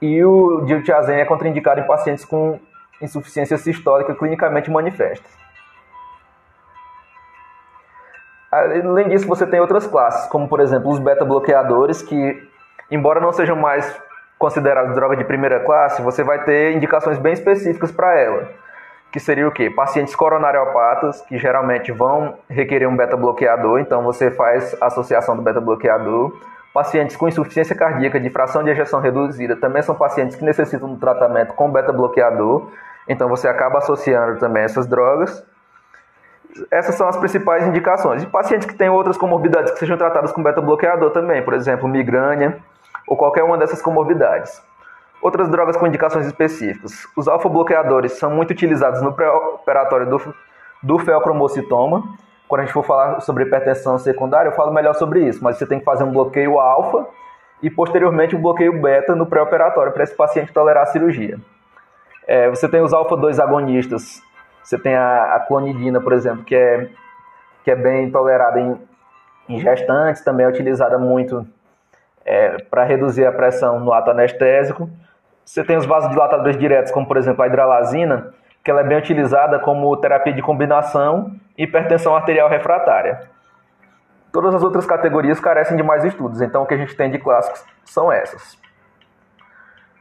e 0.00 0.22
o 0.24 0.62
diltiazem 0.64 1.20
é 1.20 1.24
contraindicado 1.24 1.80
em 1.80 1.86
pacientes 1.86 2.24
com 2.24 2.60
insuficiência 3.00 3.56
sistólica 3.56 4.14
clinicamente 4.14 4.70
manifesta. 4.70 5.28
Além 8.50 9.08
disso, 9.08 9.26
você 9.26 9.46
tem 9.46 9.60
outras 9.60 9.86
classes, 9.86 10.26
como 10.28 10.48
por 10.48 10.60
exemplo 10.60 10.90
os 10.90 10.98
beta-bloqueadores, 10.98 12.00
que, 12.00 12.48
embora 12.90 13.20
não 13.20 13.32
sejam 13.32 13.56
mais 13.56 14.00
considerada 14.38 14.94
droga 14.94 15.16
de 15.16 15.24
primeira 15.24 15.60
classe, 15.60 16.00
você 16.00 16.22
vai 16.22 16.44
ter 16.44 16.72
indicações 16.72 17.18
bem 17.18 17.32
específicas 17.32 17.92
para 17.92 18.18
ela. 18.18 18.48
Que 19.10 19.18
seria 19.18 19.48
o 19.48 19.50
quê? 19.50 19.68
Pacientes 19.70 20.14
coronariopatas, 20.14 21.20
que 21.22 21.38
geralmente 21.38 21.90
vão 21.92 22.38
requerer 22.48 22.88
um 22.88 22.96
beta-bloqueador, 22.96 23.80
então 23.80 24.02
você 24.02 24.30
faz 24.30 24.76
associação 24.80 25.36
do 25.36 25.42
beta-bloqueador. 25.42 26.32
Pacientes 26.72 27.16
com 27.16 27.26
insuficiência 27.26 27.74
cardíaca 27.74 28.20
de 28.20 28.30
fração 28.30 28.62
de 28.62 28.70
ejeção 28.70 29.00
reduzida 29.00 29.56
também 29.56 29.82
são 29.82 29.94
pacientes 29.94 30.36
que 30.36 30.44
necessitam 30.44 30.94
de 30.94 31.00
tratamento 31.00 31.54
com 31.54 31.70
beta-bloqueador, 31.70 32.70
então 33.08 33.28
você 33.28 33.48
acaba 33.48 33.78
associando 33.78 34.38
também 34.38 34.62
essas 34.62 34.86
drogas. 34.86 35.44
Essas 36.70 36.94
são 36.94 37.08
as 37.08 37.16
principais 37.16 37.66
indicações. 37.66 38.22
E 38.22 38.26
pacientes 38.26 38.66
que 38.66 38.74
têm 38.74 38.88
outras 38.88 39.16
comorbidades 39.16 39.72
que 39.72 39.78
sejam 39.78 39.96
tratadas 39.96 40.32
com 40.32 40.42
beta-bloqueador 40.42 41.10
também, 41.10 41.42
por 41.42 41.54
exemplo, 41.54 41.88
migrânia, 41.88 42.58
ou 43.06 43.16
qualquer 43.16 43.42
uma 43.42 43.56
dessas 43.56 43.82
comorbidades. 43.82 44.62
Outras 45.20 45.48
drogas 45.48 45.76
com 45.76 45.86
indicações 45.86 46.26
específicas. 46.26 47.06
Os 47.16 47.26
alfa-bloqueadores 47.26 48.12
são 48.12 48.30
muito 48.30 48.52
utilizados 48.52 49.02
no 49.02 49.12
pré-operatório 49.12 50.08
do, 50.08 50.34
do 50.82 50.98
feocromocitoma. 50.98 52.04
Quando 52.46 52.60
a 52.60 52.64
gente 52.64 52.72
for 52.72 52.84
falar 52.84 53.20
sobre 53.20 53.44
hipertensão 53.44 53.98
secundária, 53.98 54.48
eu 54.48 54.54
falo 54.54 54.72
melhor 54.72 54.94
sobre 54.94 55.26
isso, 55.26 55.42
mas 55.42 55.58
você 55.58 55.66
tem 55.66 55.78
que 55.78 55.84
fazer 55.84 56.04
um 56.04 56.12
bloqueio 56.12 56.58
alfa 56.58 57.06
e 57.62 57.68
posteriormente 57.68 58.36
um 58.36 58.40
bloqueio 58.40 58.80
beta 58.80 59.14
no 59.14 59.26
pré-operatório 59.26 59.92
para 59.92 60.04
esse 60.04 60.14
paciente 60.14 60.52
tolerar 60.52 60.84
a 60.84 60.86
cirurgia. 60.86 61.38
É, 62.26 62.48
você 62.48 62.68
tem 62.68 62.80
os 62.80 62.92
alfa-2 62.92 63.42
agonistas, 63.42 64.22
você 64.62 64.78
tem 64.78 64.94
a, 64.94 65.34
a, 65.34 65.40
clonidina, 65.40 66.00
por 66.00 66.12
exemplo, 66.12 66.44
que 66.44 66.54
é, 66.54 66.88
que 67.64 67.70
é 67.70 67.76
bem 67.76 68.10
tolerada 68.10 68.60
em, 68.60 68.80
em 69.48 69.58
gestantes, 69.58 70.22
também 70.22 70.46
é 70.46 70.48
utilizada 70.48 70.98
muito 70.98 71.46
é, 72.24 72.58
para 72.70 72.84
reduzir 72.84 73.26
a 73.26 73.32
pressão 73.32 73.80
no 73.80 73.92
ato 73.92 74.10
anestésico. 74.10 74.88
Você 75.44 75.64
tem 75.64 75.76
os 75.76 75.86
vasodilatadores 75.86 76.58
diretos, 76.58 76.92
como 76.92 77.06
por 77.06 77.16
exemplo 77.16 77.42
a 77.42 77.46
hidralazina, 77.46 78.34
que 78.62 78.70
ela 78.70 78.80
é 78.80 78.84
bem 78.84 78.98
utilizada 78.98 79.58
como 79.58 79.96
terapia 79.96 80.32
de 80.32 80.42
combinação 80.42 81.32
e 81.56 81.64
hipertensão 81.64 82.14
arterial 82.14 82.48
refratária. 82.48 83.22
Todas 84.30 84.54
as 84.54 84.62
outras 84.62 84.84
categorias 84.84 85.40
carecem 85.40 85.76
de 85.76 85.82
mais 85.82 86.04
estudos, 86.04 86.42
então 86.42 86.62
o 86.62 86.66
que 86.66 86.74
a 86.74 86.76
gente 86.76 86.94
tem 86.94 87.10
de 87.10 87.18
clássicos 87.18 87.64
são 87.84 88.12
essas. 88.12 88.58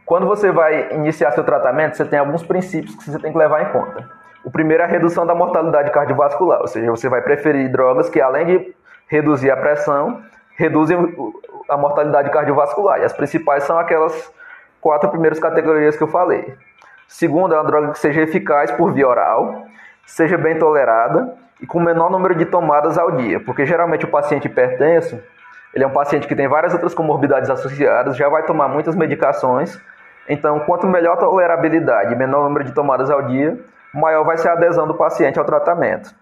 Quando 0.05 0.25
você 0.25 0.51
vai 0.51 0.93
iniciar 0.93 1.31
seu 1.31 1.43
tratamento, 1.43 1.95
você 1.95 2.05
tem 2.05 2.19
alguns 2.19 2.43
princípios 2.43 2.95
que 2.95 3.09
você 3.09 3.19
tem 3.19 3.31
que 3.31 3.37
levar 3.37 3.61
em 3.61 3.71
conta. 3.71 4.09
O 4.47 4.49
primeiro 4.49 4.81
é 4.81 4.85
a 4.85 4.89
redução 4.89 5.25
da 5.25 5.35
mortalidade 5.35 5.91
cardiovascular, 5.91 6.61
ou 6.61 6.67
seja, 6.67 6.89
você 6.89 7.09
vai 7.09 7.21
preferir 7.21 7.69
drogas 7.69 8.09
que, 8.09 8.21
além 8.21 8.45
de 8.45 8.75
reduzir 9.09 9.51
a 9.51 9.57
pressão, 9.57 10.21
reduzem 10.55 10.97
a 11.67 11.75
mortalidade 11.75 12.29
cardiovascular. 12.29 13.01
E 13.01 13.03
as 13.03 13.11
principais 13.11 13.65
são 13.65 13.77
aquelas 13.77 14.33
quatro 14.79 15.09
primeiras 15.09 15.37
categorias 15.37 15.97
que 15.97 16.03
eu 16.03 16.07
falei. 16.07 16.55
Segundo, 17.09 17.53
é 17.53 17.57
uma 17.57 17.65
droga 17.65 17.91
que 17.91 17.99
seja 17.99 18.21
eficaz 18.21 18.71
por 18.71 18.93
via 18.93 19.05
oral, 19.05 19.65
seja 20.05 20.37
bem 20.37 20.57
tolerada 20.57 21.33
e 21.61 21.67
com 21.67 21.81
menor 21.81 22.09
número 22.09 22.33
de 22.33 22.45
tomadas 22.45 22.97
ao 22.97 23.11
dia, 23.17 23.41
porque 23.41 23.65
geralmente 23.65 24.05
o 24.05 24.07
paciente 24.07 24.45
hipertenso, 24.45 25.21
ele 25.73 25.83
é 25.83 25.87
um 25.87 25.91
paciente 25.91 26.25
que 26.25 26.37
tem 26.37 26.47
várias 26.47 26.71
outras 26.71 26.93
comorbidades 26.93 27.49
associadas, 27.49 28.15
já 28.15 28.29
vai 28.29 28.43
tomar 28.43 28.69
muitas 28.69 28.95
medicações, 28.95 29.77
então 30.25 30.61
quanto 30.61 30.87
melhor 30.87 31.17
tolerabilidade 31.17 32.13
e 32.13 32.15
menor 32.15 32.45
número 32.45 32.63
de 32.63 32.71
tomadas 32.71 33.09
ao 33.09 33.23
dia, 33.23 33.59
maior 33.93 34.23
vai 34.23 34.37
ser 34.37 34.49
a 34.49 34.53
adesão 34.53 34.87
do 34.87 34.95
paciente 34.95 35.39
ao 35.39 35.45
tratamento. 35.45 36.13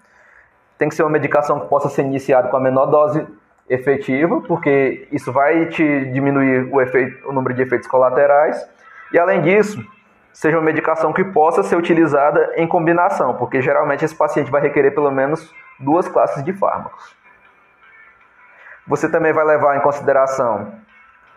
Tem 0.78 0.90
que 0.90 0.96
ser 0.96 1.04
uma 1.04 1.10
medicação 1.10 1.60
que 1.60 1.68
possa 1.68 1.90
ser 1.90 2.04
iniciada 2.04 2.50
com 2.50 2.58
a 2.58 2.60
menor 2.60 2.88
dose 2.88 3.26
efetiva, 3.70 4.42
porque 4.42 5.08
isso 5.12 5.32
vai 5.32 5.68
te 5.68 6.06
diminuir 6.12 6.70
o, 6.72 6.82
efeito, 6.82 7.28
o 7.28 7.32
número 7.32 7.54
de 7.54 7.64
efeitos 7.64 7.88
colaterais. 7.88 8.68
E 9.12 9.18
além 9.18 9.42
disso, 9.42 9.84
seja 10.32 10.58
uma 10.58 10.64
medicação 10.64 11.14
que 11.14 11.24
possa 11.24 11.64
ser 11.64 11.76
utilizada 11.76 12.54
em 12.56 12.68
combinação, 12.68 13.36
porque 13.36 13.62
geralmente 13.62 14.04
esse 14.04 14.16
paciente 14.16 14.52
vai 14.52 14.62
requerer 14.62 14.94
pelo 14.94 15.10
menos 15.10 15.52
duas 15.80 16.08
classes 16.08 16.44
de 16.44 16.54
fármacos. 16.54 17.16
Você 18.88 19.10
também 19.10 19.34
vai 19.34 19.46
levar 19.46 19.78
em 19.78 19.80
consideração 19.80 20.74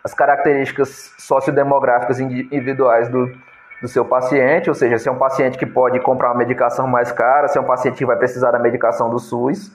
as 0.05 0.13
características 0.13 1.15
sociodemográficas 1.19 2.21
individuais 2.21 3.09
do, 3.09 3.33
do 3.81 3.89
seu 3.89 4.05
paciente, 4.05 4.69
ou 4.69 4.75
seja, 4.75 4.99
se 4.99 5.09
é 5.09 5.13
um 5.13 5.19
paciente 5.19 5.57
que 5.57 5.67
pode 5.67 6.01
comprar 6.01 6.29
uma 6.29 6.39
medicação 6.39 6.87
mais 6.87 7.13
cara, 7.13 7.49
se 7.49 7.57
é 7.57 7.61
um 7.61 7.65
paciente 7.65 7.97
que 7.97 8.07
vai 8.07 8.17
precisar 8.17 8.51
da 8.51 8.59
medicação 8.59 9.09
do 9.09 9.19
SUS, 9.19 9.73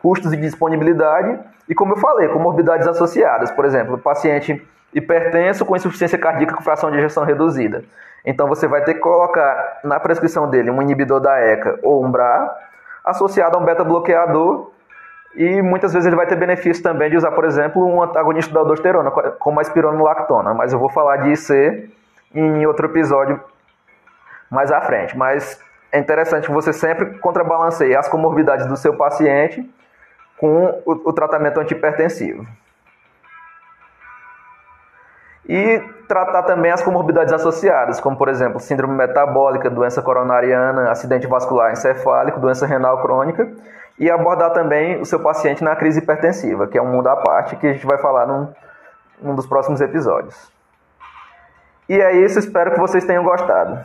custos 0.00 0.32
e 0.32 0.36
disponibilidade, 0.36 1.38
e 1.68 1.74
como 1.74 1.94
eu 1.94 1.96
falei, 1.96 2.28
comorbidades 2.28 2.86
associadas, 2.86 3.50
por 3.50 3.64
exemplo, 3.64 3.98
paciente 3.98 4.62
hipertenso 4.94 5.64
com 5.64 5.74
insuficiência 5.74 6.18
cardíaca 6.18 6.54
com 6.54 6.62
fração 6.62 6.90
de 6.90 6.98
ejeção 6.98 7.24
reduzida. 7.24 7.82
Então 8.24 8.48
você 8.48 8.66
vai 8.66 8.82
ter 8.84 8.94
que 8.94 9.00
colocar 9.00 9.80
na 9.84 9.98
prescrição 10.00 10.48
dele 10.48 10.70
um 10.70 10.82
inibidor 10.82 11.20
da 11.20 11.38
ECA 11.38 11.78
ou 11.82 12.04
um 12.04 12.10
BRA 12.10 12.54
associado 13.04 13.56
a 13.56 13.60
um 13.60 13.64
beta-bloqueador 13.64 14.70
e 15.34 15.62
muitas 15.62 15.92
vezes 15.92 16.06
ele 16.06 16.16
vai 16.16 16.26
ter 16.26 16.36
benefício 16.36 16.82
também 16.82 17.10
de 17.10 17.16
usar, 17.16 17.30
por 17.32 17.44
exemplo, 17.44 17.84
um 17.86 18.02
antagonista 18.02 18.52
da 18.52 18.60
aldosterona, 18.60 19.10
como 19.10 19.60
a 19.60 19.62
espironolactona, 19.62 20.54
mas 20.54 20.72
eu 20.72 20.78
vou 20.78 20.88
falar 20.88 21.18
de 21.18 21.32
IC 21.32 21.90
em 22.40 22.66
outro 22.66 22.86
episódio 22.86 23.40
mais 24.50 24.70
à 24.70 24.80
frente. 24.80 25.16
Mas 25.16 25.60
é 25.92 25.98
interessante 25.98 26.50
você 26.50 26.72
sempre 26.72 27.18
contrabalanceie 27.18 27.96
as 27.96 28.08
comorbidades 28.08 28.66
do 28.66 28.76
seu 28.76 28.94
paciente 28.96 29.68
com 30.38 30.82
o, 30.84 30.92
o 31.08 31.12
tratamento 31.12 31.60
antihipertensivo. 31.60 32.46
E 35.48 35.78
tratar 36.08 36.42
também 36.42 36.72
as 36.72 36.82
comorbidades 36.82 37.32
associadas, 37.32 38.00
como 38.00 38.16
por 38.16 38.28
exemplo, 38.28 38.58
síndrome 38.58 38.94
metabólica, 38.94 39.70
doença 39.70 40.02
coronariana, 40.02 40.90
acidente 40.90 41.26
vascular 41.26 41.72
encefálico, 41.72 42.40
doença 42.40 42.66
renal 42.66 43.00
crônica, 43.00 43.48
e 43.98 44.10
abordar 44.10 44.52
também 44.52 45.00
o 45.00 45.06
seu 45.06 45.20
paciente 45.20 45.62
na 45.62 45.74
crise 45.76 46.00
hipertensiva, 46.00 46.66
que 46.66 46.76
é 46.76 46.82
um 46.82 46.90
mundo 46.90 47.08
à 47.08 47.16
parte 47.16 47.56
que 47.56 47.66
a 47.66 47.72
gente 47.72 47.86
vai 47.86 47.96
falar 47.98 48.26
num, 48.26 48.48
num 49.22 49.34
dos 49.34 49.46
próximos 49.46 49.80
episódios. 49.80 50.55
E 51.88 51.94
é 51.94 52.24
isso, 52.24 52.38
espero 52.38 52.72
que 52.72 52.80
vocês 52.80 53.04
tenham 53.04 53.22
gostado. 53.22 53.78